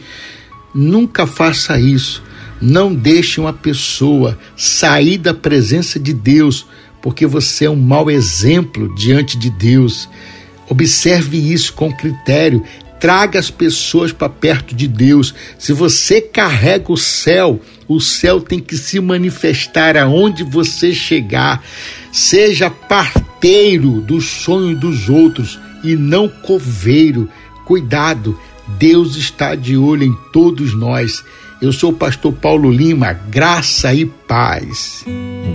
nunca 0.73 1.25
faça 1.25 1.79
isso. 1.79 2.21
Não 2.61 2.93
deixe 2.93 3.39
uma 3.39 3.53
pessoa 3.53 4.37
sair 4.55 5.17
da 5.17 5.33
presença 5.33 5.99
de 5.99 6.13
Deus, 6.13 6.65
porque 7.01 7.25
você 7.25 7.65
é 7.65 7.69
um 7.69 7.75
mau 7.75 8.11
exemplo 8.11 8.93
diante 8.93 9.35
de 9.35 9.49
Deus. 9.49 10.07
Observe 10.69 11.37
isso 11.37 11.73
com 11.73 11.91
critério. 11.91 12.63
Traga 13.05 13.37
as 13.37 13.51
pessoas 13.51 14.11
para 14.11 14.27
perto 14.27 14.73
de 14.73 14.87
Deus. 14.87 15.31
Se 15.59 15.71
você 15.71 16.19
carrega 16.19 16.91
o 16.91 16.97
céu, 16.97 17.61
o 17.87 18.01
céu 18.01 18.41
tem 18.41 18.59
que 18.59 18.75
se 18.75 18.99
manifestar 18.99 19.95
aonde 19.95 20.43
você 20.43 20.91
chegar. 20.91 21.63
Seja 22.11 22.67
parteiro 22.67 24.01
do 24.01 24.19
sonho 24.19 24.75
dos 24.75 25.07
outros 25.07 25.59
e 25.83 25.95
não 25.95 26.27
coveiro. 26.27 27.29
Cuidado, 27.63 28.39
Deus 28.79 29.15
está 29.17 29.53
de 29.53 29.77
olho 29.77 30.05
em 30.05 30.17
todos 30.33 30.73
nós. 30.73 31.23
Eu 31.61 31.71
sou 31.71 31.91
o 31.91 31.95
pastor 31.95 32.33
Paulo 32.33 32.71
Lima, 32.71 33.13
graça 33.13 33.93
e 33.93 34.07
paz. 34.07 35.05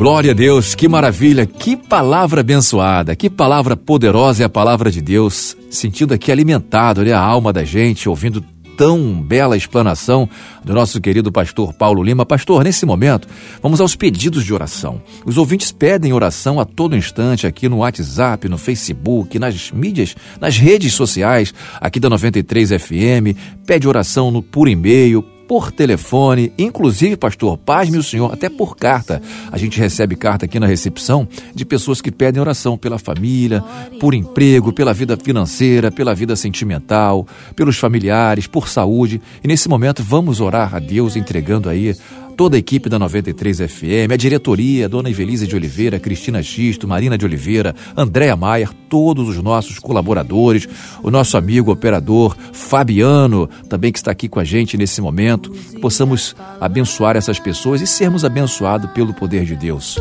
Glória 0.00 0.30
a 0.30 0.34
Deus, 0.34 0.74
que 0.74 0.88
maravilha, 0.88 1.44
que 1.44 1.76
palavra 1.76 2.40
abençoada, 2.40 3.14
que 3.14 3.28
palavra 3.28 3.76
poderosa 3.76 4.42
é 4.42 4.46
a 4.46 4.48
palavra 4.48 4.90
de 4.90 5.02
Deus, 5.02 5.54
sentindo 5.68 6.14
aqui 6.14 6.32
alimentado 6.32 7.02
a 7.02 7.20
alma 7.20 7.52
da 7.52 7.64
gente, 7.64 8.08
ouvindo 8.08 8.42
tão 8.78 9.20
bela 9.20 9.58
explanação 9.58 10.26
do 10.64 10.72
nosso 10.72 11.02
querido 11.02 11.30
pastor 11.30 11.74
Paulo 11.74 12.02
Lima. 12.02 12.24
Pastor, 12.24 12.64
nesse 12.64 12.86
momento, 12.86 13.28
vamos 13.62 13.78
aos 13.78 13.94
pedidos 13.94 14.42
de 14.42 14.54
oração. 14.54 15.02
Os 15.26 15.36
ouvintes 15.36 15.70
pedem 15.70 16.14
oração 16.14 16.58
a 16.58 16.64
todo 16.64 16.96
instante 16.96 17.46
aqui 17.46 17.68
no 17.68 17.80
WhatsApp, 17.80 18.48
no 18.48 18.56
Facebook, 18.56 19.38
nas 19.38 19.70
mídias, 19.70 20.16
nas 20.40 20.56
redes 20.56 20.94
sociais 20.94 21.52
aqui 21.78 22.00
da 22.00 22.08
93 22.08 22.70
FM. 22.70 23.36
Pede 23.66 23.86
oração 23.86 24.30
no, 24.30 24.42
por 24.42 24.66
e-mail, 24.66 25.22
por 25.50 25.72
telefone, 25.72 26.52
inclusive, 26.56 27.16
pastor, 27.16 27.58
pasme 27.58 27.98
o 27.98 28.04
senhor, 28.04 28.32
até 28.32 28.48
por 28.48 28.76
carta. 28.76 29.20
A 29.50 29.58
gente 29.58 29.80
recebe 29.80 30.14
carta 30.14 30.44
aqui 30.44 30.60
na 30.60 30.66
recepção 30.68 31.26
de 31.52 31.64
pessoas 31.64 32.00
que 32.00 32.12
pedem 32.12 32.40
oração 32.40 32.78
pela 32.78 33.00
família, 33.00 33.60
por 33.98 34.14
emprego, 34.14 34.72
pela 34.72 34.94
vida 34.94 35.16
financeira, 35.16 35.90
pela 35.90 36.14
vida 36.14 36.36
sentimental, 36.36 37.26
pelos 37.56 37.78
familiares, 37.78 38.46
por 38.46 38.68
saúde. 38.68 39.20
E 39.42 39.48
nesse 39.48 39.68
momento 39.68 40.04
vamos 40.04 40.40
orar 40.40 40.76
a 40.76 40.78
Deus 40.78 41.16
entregando 41.16 41.68
aí 41.68 41.96
toda 42.40 42.56
a 42.56 42.58
equipe 42.58 42.88
da 42.88 42.98
93 42.98 43.58
FM, 43.70 44.12
a 44.14 44.16
diretoria, 44.16 44.88
Dona 44.88 45.10
Ivelise 45.10 45.46
de 45.46 45.54
Oliveira, 45.54 45.98
Cristina 46.00 46.42
Xisto, 46.42 46.88
Marina 46.88 47.18
de 47.18 47.26
Oliveira, 47.26 47.74
Andréa 47.94 48.34
Maier, 48.34 48.70
todos 48.88 49.28
os 49.28 49.36
nossos 49.42 49.78
colaboradores, 49.78 50.66
o 51.02 51.10
nosso 51.10 51.36
amigo 51.36 51.70
operador 51.70 52.34
Fabiano, 52.50 53.46
também 53.68 53.92
que 53.92 53.98
está 53.98 54.10
aqui 54.10 54.26
com 54.26 54.40
a 54.40 54.44
gente 54.44 54.78
nesse 54.78 55.02
momento, 55.02 55.52
possamos 55.82 56.34
abençoar 56.58 57.14
essas 57.14 57.38
pessoas 57.38 57.82
e 57.82 57.86
sermos 57.86 58.24
abençoados 58.24 58.90
pelo 58.92 59.12
poder 59.12 59.44
de 59.44 59.54
Deus. 59.54 59.98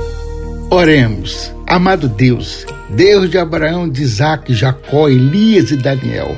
Oremos, 0.72 1.54
amado 1.68 2.08
Deus, 2.08 2.66
Deus 2.90 3.30
de 3.30 3.38
Abraão, 3.38 3.90
de 3.90 4.02
Isaac, 4.02 4.54
Jacó, 4.54 5.10
Elias 5.10 5.72
e 5.72 5.76
Daniel, 5.76 6.38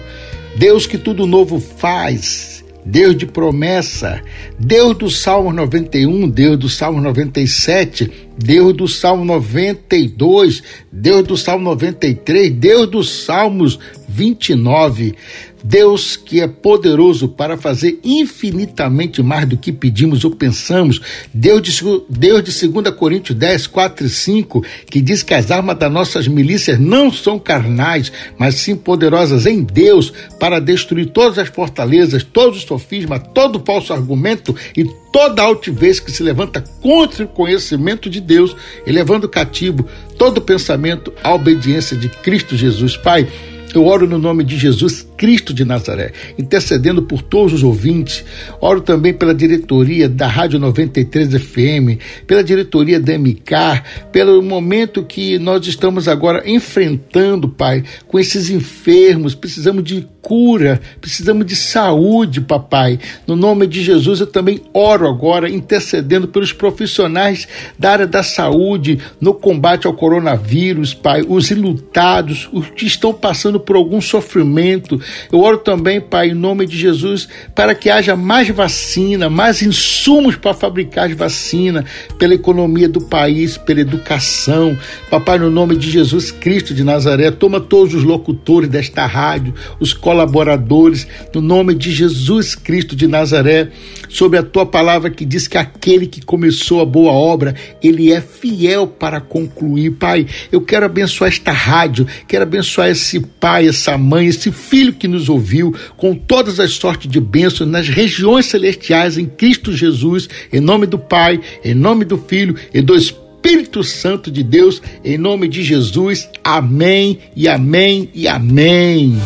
Deus 0.57 0.87
que 0.87 0.97
tudo 0.97 1.27
novo 1.27 1.59
faz, 1.59 2.50
Deus 2.85 3.15
de 3.15 3.25
promessa, 3.25 4.21
Deus 4.57 4.97
do 4.97 5.09
Salmo 5.09 5.53
91, 5.53 6.29
Deus 6.29 6.57
do 6.57 6.69
Salmo 6.69 6.99
97, 6.99 8.11
Deus 8.37 8.73
do 8.73 8.87
Salmo 8.87 9.25
92, 9.25 10.63
Deus 10.91 11.27
do 11.27 11.37
Salmo 11.37 11.63
93, 11.65 12.51
Deus 12.51 12.89
dos 12.89 13.09
Salmos 13.25 13.77
29. 14.07 15.15
Deus 15.63 16.15
que 16.15 16.41
é 16.41 16.47
poderoso 16.47 17.27
para 17.27 17.57
fazer 17.57 17.99
infinitamente 18.03 19.21
mais 19.21 19.47
do 19.47 19.57
que 19.57 19.71
pedimos 19.71 20.23
ou 20.25 20.31
pensamos. 20.31 20.99
Deus 21.33 21.61
de, 21.61 21.71
Deus 22.09 22.43
de 22.43 22.67
2 22.67 22.95
Coríntios 22.95 23.37
10, 23.37 23.67
4 23.67 24.05
e 24.05 24.09
5, 24.09 24.65
que 24.89 25.01
diz 25.01 25.23
que 25.23 25.33
as 25.33 25.51
armas 25.51 25.77
das 25.77 25.91
nossas 25.91 26.27
milícias 26.27 26.79
não 26.79 27.11
são 27.11 27.37
carnais, 27.37 28.11
mas 28.37 28.55
sim 28.55 28.75
poderosas 28.75 29.45
em 29.45 29.63
Deus 29.63 30.11
para 30.39 30.59
destruir 30.59 31.11
todas 31.11 31.37
as 31.37 31.49
fortalezas, 31.49 32.23
todos 32.23 32.57
os 32.57 32.63
sofismas, 32.63 33.21
todo 33.33 33.63
falso 33.65 33.93
argumento 33.93 34.55
e 34.75 34.85
toda 35.11 35.41
altivez 35.41 35.99
que 35.99 36.11
se 36.11 36.23
levanta 36.23 36.63
contra 36.81 37.25
o 37.25 37.27
conhecimento 37.27 38.09
de 38.09 38.20
Deus, 38.21 38.55
elevando 38.85 39.27
cativo 39.27 39.85
todo 40.17 40.41
pensamento 40.41 41.11
à 41.23 41.33
obediência 41.33 41.97
de 41.97 42.07
Cristo 42.07 42.55
Jesus. 42.55 42.95
Pai, 42.95 43.27
Eu 43.73 43.85
oro 43.85 44.05
no 44.05 44.17
nome 44.17 44.43
de 44.43 44.57
Jesus 44.57 45.07
Cristo 45.21 45.53
de 45.53 45.63
Nazaré, 45.63 46.13
intercedendo 46.35 47.03
por 47.03 47.21
todos 47.21 47.53
os 47.53 47.63
ouvintes. 47.63 48.25
Oro 48.59 48.81
também 48.81 49.13
pela 49.13 49.35
diretoria 49.35 50.09
da 50.09 50.25
Rádio 50.25 50.57
93 50.57 51.35
FM, 51.35 52.01
pela 52.25 52.43
diretoria 52.43 52.99
da 52.99 53.15
MK, 53.15 53.83
pelo 54.11 54.41
momento 54.41 55.05
que 55.05 55.37
nós 55.37 55.67
estamos 55.67 56.07
agora 56.07 56.41
enfrentando, 56.49 57.47
Pai, 57.47 57.83
com 58.07 58.17
esses 58.17 58.49
enfermos. 58.49 59.35
Precisamos 59.35 59.83
de 59.83 60.07
cura, 60.21 60.79
precisamos 60.99 61.45
de 61.45 61.55
saúde, 61.55 62.41
papai. 62.41 62.99
No 63.25 63.35
nome 63.35 63.67
de 63.67 63.83
Jesus, 63.83 64.19
eu 64.19 64.27
também 64.27 64.61
oro 64.73 65.07
agora, 65.07 65.49
intercedendo 65.49 66.27
pelos 66.27 66.53
profissionais 66.53 67.47
da 67.77 67.91
área 67.91 68.07
da 68.07 68.23
saúde 68.23 68.99
no 69.19 69.33
combate 69.33 69.87
ao 69.87 69.93
coronavírus, 69.93 70.93
Pai, 70.93 71.23
os 71.27 71.49
ilutados, 71.51 72.49
os 72.51 72.69
que 72.69 72.85
estão 72.85 73.13
passando 73.13 73.59
por 73.59 73.75
algum 73.75 73.99
sofrimento. 73.99 74.99
Eu 75.31 75.39
oro 75.39 75.57
também, 75.57 75.99
Pai, 75.99 76.29
em 76.29 76.33
nome 76.33 76.65
de 76.65 76.77
Jesus, 76.77 77.27
para 77.55 77.73
que 77.75 77.89
haja 77.89 78.15
mais 78.15 78.49
vacina, 78.49 79.29
mais 79.29 79.61
insumos 79.61 80.35
para 80.35 80.53
fabricar 80.53 81.09
as 81.09 81.15
vacinas, 81.15 81.85
pela 82.17 82.33
economia 82.33 82.87
do 82.87 83.01
país, 83.01 83.57
pela 83.57 83.81
educação. 83.81 84.77
Papai, 85.09 85.39
no 85.39 85.49
nome 85.49 85.75
de 85.75 85.89
Jesus 85.89 86.31
Cristo 86.31 86.73
de 86.73 86.83
Nazaré, 86.83 87.31
toma 87.31 87.59
todos 87.59 87.93
os 87.93 88.03
locutores 88.03 88.69
desta 88.69 89.05
rádio, 89.05 89.53
os 89.79 89.93
colaboradores, 89.93 91.07
no 91.33 91.41
nome 91.41 91.73
de 91.75 91.91
Jesus 91.91 92.55
Cristo 92.55 92.95
de 92.95 93.07
Nazaré, 93.07 93.69
sobre 94.09 94.37
a 94.37 94.43
tua 94.43 94.65
palavra 94.65 95.09
que 95.09 95.25
diz 95.25 95.47
que 95.47 95.57
aquele 95.57 96.07
que 96.07 96.21
começou 96.21 96.81
a 96.81 96.85
boa 96.85 97.11
obra, 97.11 97.55
ele 97.81 98.11
é 98.11 98.21
fiel 98.21 98.87
para 98.87 99.21
concluir. 99.21 99.91
Pai, 99.91 100.25
eu 100.51 100.61
quero 100.61 100.85
abençoar 100.85 101.29
esta 101.29 101.51
rádio, 101.51 102.07
quero 102.27 102.43
abençoar 102.43 102.89
esse 102.89 103.19
pai, 103.19 103.67
essa 103.67 103.97
mãe, 103.97 104.27
esse 104.27 104.51
filho 104.51 104.93
que 105.01 105.07
nos 105.07 105.29
ouviu, 105.29 105.73
com 105.97 106.13
todas 106.13 106.59
as 106.59 106.73
sortes 106.73 107.09
de 107.09 107.19
bênçãos 107.19 107.67
nas 107.67 107.87
regiões 107.87 108.45
celestiais 108.45 109.17
em 109.17 109.25
Cristo 109.25 109.73
Jesus, 109.73 110.29
em 110.53 110.59
nome 110.59 110.85
do 110.85 110.99
Pai, 110.99 111.41
em 111.65 111.73
nome 111.73 112.05
do 112.05 112.19
Filho 112.19 112.55
e 112.71 112.81
do 112.83 112.95
Espírito 112.95 113.83
Santo 113.83 114.29
de 114.29 114.43
Deus, 114.43 114.79
em 115.03 115.17
nome 115.17 115.47
de 115.47 115.63
Jesus. 115.63 116.29
Amém 116.43 117.17
e 117.35 117.47
amém 117.47 118.09
e 118.13 118.27
amém. 118.27 119.17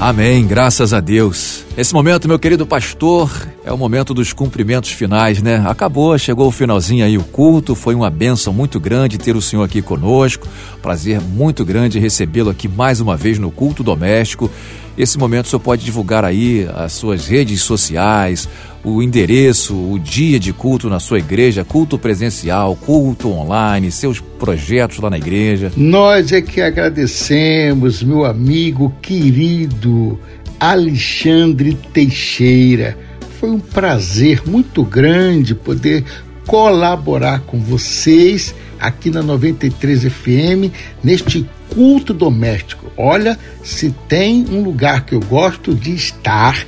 Amém, 0.00 0.46
graças 0.46 0.94
a 0.94 1.00
Deus. 1.00 1.64
Esse 1.76 1.92
momento, 1.92 2.28
meu 2.28 2.38
querido 2.38 2.64
pastor, 2.64 3.28
é 3.64 3.72
o 3.72 3.76
momento 3.76 4.14
dos 4.14 4.32
cumprimentos 4.32 4.90
finais, 4.90 5.42
né? 5.42 5.60
Acabou, 5.66 6.16
chegou 6.16 6.46
o 6.46 6.52
finalzinho 6.52 7.04
aí 7.04 7.18
o 7.18 7.24
culto, 7.24 7.74
foi 7.74 7.96
uma 7.96 8.08
benção 8.08 8.52
muito 8.52 8.78
grande 8.78 9.18
ter 9.18 9.34
o 9.34 9.42
senhor 9.42 9.64
aqui 9.64 9.82
conosco. 9.82 10.46
Prazer 10.80 11.20
muito 11.20 11.64
grande 11.64 11.98
recebê-lo 11.98 12.48
aqui 12.48 12.68
mais 12.68 13.00
uma 13.00 13.16
vez 13.16 13.40
no 13.40 13.50
culto 13.50 13.82
doméstico. 13.82 14.48
Esse 14.96 15.18
momento 15.18 15.46
o 15.46 15.48
senhor 15.48 15.60
pode 15.60 15.84
divulgar 15.84 16.24
aí 16.24 16.68
as 16.76 16.92
suas 16.92 17.26
redes 17.26 17.62
sociais, 17.62 18.48
o 18.94 19.02
endereço, 19.02 19.74
o 19.74 19.98
dia 19.98 20.38
de 20.38 20.52
culto 20.52 20.88
na 20.88 20.98
sua 20.98 21.18
igreja, 21.18 21.64
culto 21.64 21.98
presencial, 21.98 22.74
culto 22.76 23.30
online, 23.30 23.90
seus 23.90 24.20
projetos 24.20 24.98
lá 24.98 25.10
na 25.10 25.18
igreja. 25.18 25.72
Nós 25.76 26.32
é 26.32 26.40
que 26.40 26.60
agradecemos, 26.60 28.02
meu 28.02 28.24
amigo 28.24 28.92
querido 29.02 30.18
Alexandre 30.58 31.74
Teixeira. 31.92 32.96
Foi 33.38 33.50
um 33.50 33.60
prazer 33.60 34.42
muito 34.46 34.82
grande 34.82 35.54
poder 35.54 36.04
colaborar 36.46 37.40
com 37.40 37.58
vocês 37.60 38.54
aqui 38.80 39.10
na 39.10 39.22
93 39.22 40.04
FM 40.04 40.72
neste 41.04 41.48
culto 41.74 42.14
doméstico. 42.14 42.90
Olha, 42.96 43.38
se 43.62 43.94
tem 44.08 44.46
um 44.50 44.62
lugar 44.62 45.04
que 45.04 45.14
eu 45.14 45.20
gosto 45.20 45.74
de 45.74 45.94
estar, 45.94 46.66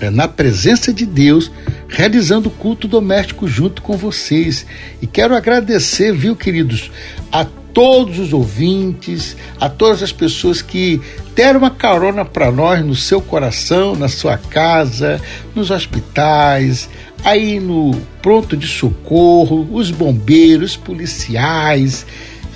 é 0.00 0.10
na 0.10 0.28
presença 0.28 0.92
de 0.92 1.04
Deus, 1.04 1.50
realizando 1.88 2.48
o 2.48 2.52
culto 2.52 2.86
doméstico 2.86 3.48
junto 3.48 3.82
com 3.82 3.96
vocês. 3.96 4.64
E 5.02 5.06
quero 5.06 5.34
agradecer, 5.34 6.12
viu, 6.12 6.36
queridos, 6.36 6.90
a 7.32 7.44
todos 7.44 8.18
os 8.18 8.32
ouvintes, 8.32 9.36
a 9.60 9.68
todas 9.68 10.02
as 10.02 10.12
pessoas 10.12 10.60
que 10.60 11.00
deram 11.34 11.60
uma 11.60 11.70
carona 11.70 12.24
para 12.24 12.50
nós 12.50 12.84
no 12.84 12.94
seu 12.94 13.20
coração, 13.20 13.94
na 13.94 14.08
sua 14.08 14.36
casa, 14.36 15.20
nos 15.54 15.70
hospitais, 15.70 16.88
aí 17.24 17.60
no 17.60 17.94
pronto 18.20 18.56
de 18.56 18.66
socorro, 18.66 19.68
os 19.72 19.90
bombeiros, 19.90 20.76
policiais, 20.76 22.04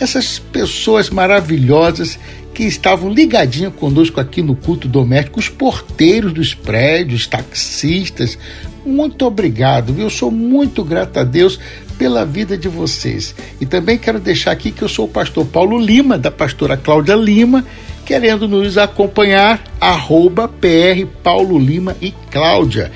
essas 0.00 0.38
pessoas 0.38 1.11
maravilhosas 1.11 2.18
que 2.55 2.65
estavam 2.65 3.11
ligadinhos 3.11 3.75
conosco 3.75 4.21
aqui 4.21 4.43
no 4.43 4.55
culto 4.55 4.87
doméstico, 4.87 5.41
os 5.41 5.49
porteiros 5.49 6.33
dos 6.33 6.55
prédios, 6.55 7.27
taxistas. 7.27 8.38
Muito 8.85 9.25
obrigado, 9.25 9.93
viu? 9.93 10.05
Eu 10.05 10.11
sou 10.11 10.31
muito 10.31 10.85
grato 10.85 11.19
a 11.19 11.25
Deus 11.25 11.59
pela 11.97 12.25
vida 12.27 12.57
de 12.57 12.69
vocês. 12.69 13.35
E 13.61 13.67
também 13.67 13.97
quero 13.97 14.19
deixar 14.19 14.51
aqui 14.51 14.71
que 14.71 14.83
eu 14.83 14.88
sou 14.88 15.07
o 15.07 15.09
pastor 15.09 15.47
Paulo 15.47 15.79
Lima, 15.79 16.19
da 16.19 16.31
pastora 16.31 16.77
Cláudia 16.77 17.15
Lima, 17.15 17.65
querendo 18.05 18.49
nos 18.49 18.77
acompanhar, 18.77 19.62
arroba 19.81 20.49
PR 20.49 21.07
Paulo 21.23 21.59
Lima 21.59 21.97
e 22.01 22.12
Cláudia. 22.31 22.91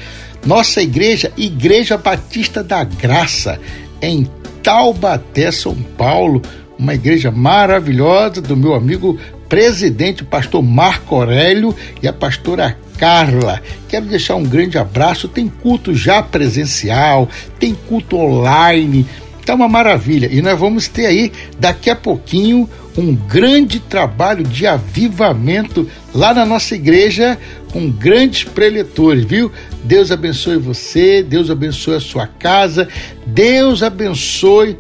Nossa 0.45 0.83
igreja, 0.83 1.33
Igreja 1.37 1.97
Batista 1.97 2.62
da 2.62 2.85
Graça, 2.85 3.59
em 4.03 4.29
Taubaté, 4.62 5.51
São 5.51 5.75
Paulo, 5.97 6.42
uma 6.79 6.95
igreja 6.95 7.31
maravilhosa 7.31 8.40
do 8.40 8.57
meu 8.57 8.75
amigo 8.75 9.19
presidente, 9.48 10.22
o 10.22 10.26
pastor 10.26 10.62
Marco 10.62 11.14
Aurélio 11.14 11.74
e 12.02 12.09
a 12.09 12.12
pastora 12.12 12.76
Carla. 12.96 13.62
Quero 13.88 14.06
deixar 14.06 14.35
um 14.35 14.44
grande 14.44 14.78
abraço. 14.78 15.28
Tem 15.28 15.48
culto 15.48 15.94
já 15.94 16.22
presencial, 16.22 17.28
tem 17.59 17.74
culto 17.74 18.16
online. 18.16 19.06
Tá 19.44 19.54
uma 19.54 19.68
maravilha. 19.68 20.28
E 20.30 20.42
nós 20.42 20.59
vamos 20.59 20.88
ter 20.88 21.06
aí 21.06 21.32
daqui 21.59 21.88
a 21.88 21.96
pouquinho 21.96 22.68
um 22.96 23.14
grande 23.14 23.78
trabalho 23.78 24.42
de 24.42 24.66
avivamento 24.66 25.88
lá 26.14 26.32
na 26.32 26.46
nossa 26.46 26.74
igreja 26.74 27.38
com 27.70 27.90
grandes 27.90 28.44
preletores, 28.44 29.24
viu? 29.24 29.52
Deus 29.85 30.11
abençoe 30.11 30.56
você, 30.56 31.22
Deus 31.22 31.50
abençoe 31.50 31.96
a 31.96 32.00
sua 32.00 32.26
casa, 32.26 32.88
Deus 33.26 33.82
abençoe 33.82 34.76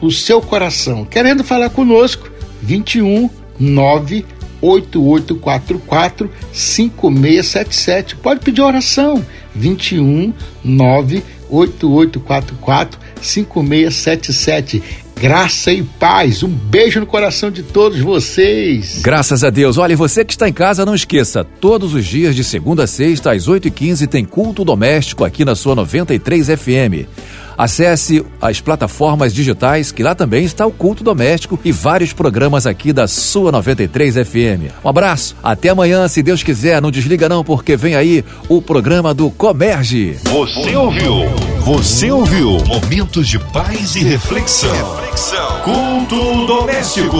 o 0.00 0.10
seu 0.10 0.40
coração. 0.40 1.04
Querendo 1.04 1.42
falar 1.42 1.70
conosco, 1.70 2.30
21 2.62 3.28
98844 3.58 6.30
5677. 6.52 8.16
Pode 8.16 8.40
pedir 8.40 8.62
oração. 8.62 9.24
21 9.54 10.32
98844 10.64 12.98
5677. 13.20 14.82
Graça 15.18 15.72
e 15.72 15.82
paz. 15.82 16.42
Um 16.42 16.48
beijo 16.48 17.00
no 17.00 17.06
coração 17.06 17.50
de 17.50 17.62
todos 17.62 17.98
vocês. 18.00 19.00
Graças 19.00 19.42
a 19.42 19.48
Deus. 19.48 19.78
Olha, 19.78 19.96
você 19.96 20.22
que 20.22 20.34
está 20.34 20.46
em 20.46 20.52
casa, 20.52 20.84
não 20.84 20.94
esqueça: 20.94 21.42
todos 21.42 21.94
os 21.94 22.04
dias, 22.04 22.36
de 22.36 22.44
segunda 22.44 22.84
a 22.84 22.86
sexta, 22.86 23.32
às 23.32 23.48
8h15, 23.48 24.06
tem 24.08 24.26
culto 24.26 24.62
doméstico 24.62 25.24
aqui 25.24 25.42
na 25.42 25.54
sua 25.54 25.74
93 25.74 26.48
FM. 26.48 27.08
Acesse 27.56 28.24
as 28.40 28.60
plataformas 28.60 29.32
digitais, 29.32 29.90
que 29.92 30.02
lá 30.02 30.14
também 30.14 30.44
está 30.44 30.66
o 30.66 30.70
Culto 30.70 31.02
Doméstico 31.02 31.58
e 31.64 31.72
vários 31.72 32.12
programas 32.12 32.66
aqui 32.66 32.92
da 32.92 33.08
sua 33.08 33.50
93 33.52 34.14
FM. 34.16 34.72
Um 34.84 34.88
abraço, 34.88 35.36
até 35.42 35.70
amanhã, 35.70 36.06
se 36.08 36.22
Deus 36.22 36.42
quiser. 36.42 36.80
Não 36.80 36.90
desliga 36.90 37.28
não, 37.28 37.42
porque 37.42 37.76
vem 37.76 37.94
aí 37.94 38.24
o 38.48 38.60
programa 38.60 39.14
do 39.14 39.30
Comerge. 39.30 40.18
Você 40.24 40.76
ouviu? 40.76 41.28
Você 41.60 42.10
ouviu? 42.10 42.58
Momentos 42.66 43.26
de 43.28 43.38
paz 43.38 43.96
e 43.96 44.04
reflexão. 44.04 44.70
reflexão. 45.00 45.60
Culto 45.62 46.46
doméstico. 46.46 47.18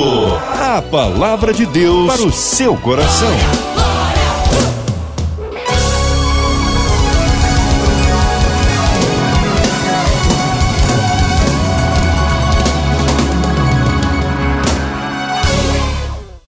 A 0.60 0.82
palavra 0.82 1.52
de 1.52 1.66
Deus 1.66 2.06
para 2.06 2.26
o 2.26 2.32
seu 2.32 2.76
coração. 2.76 3.75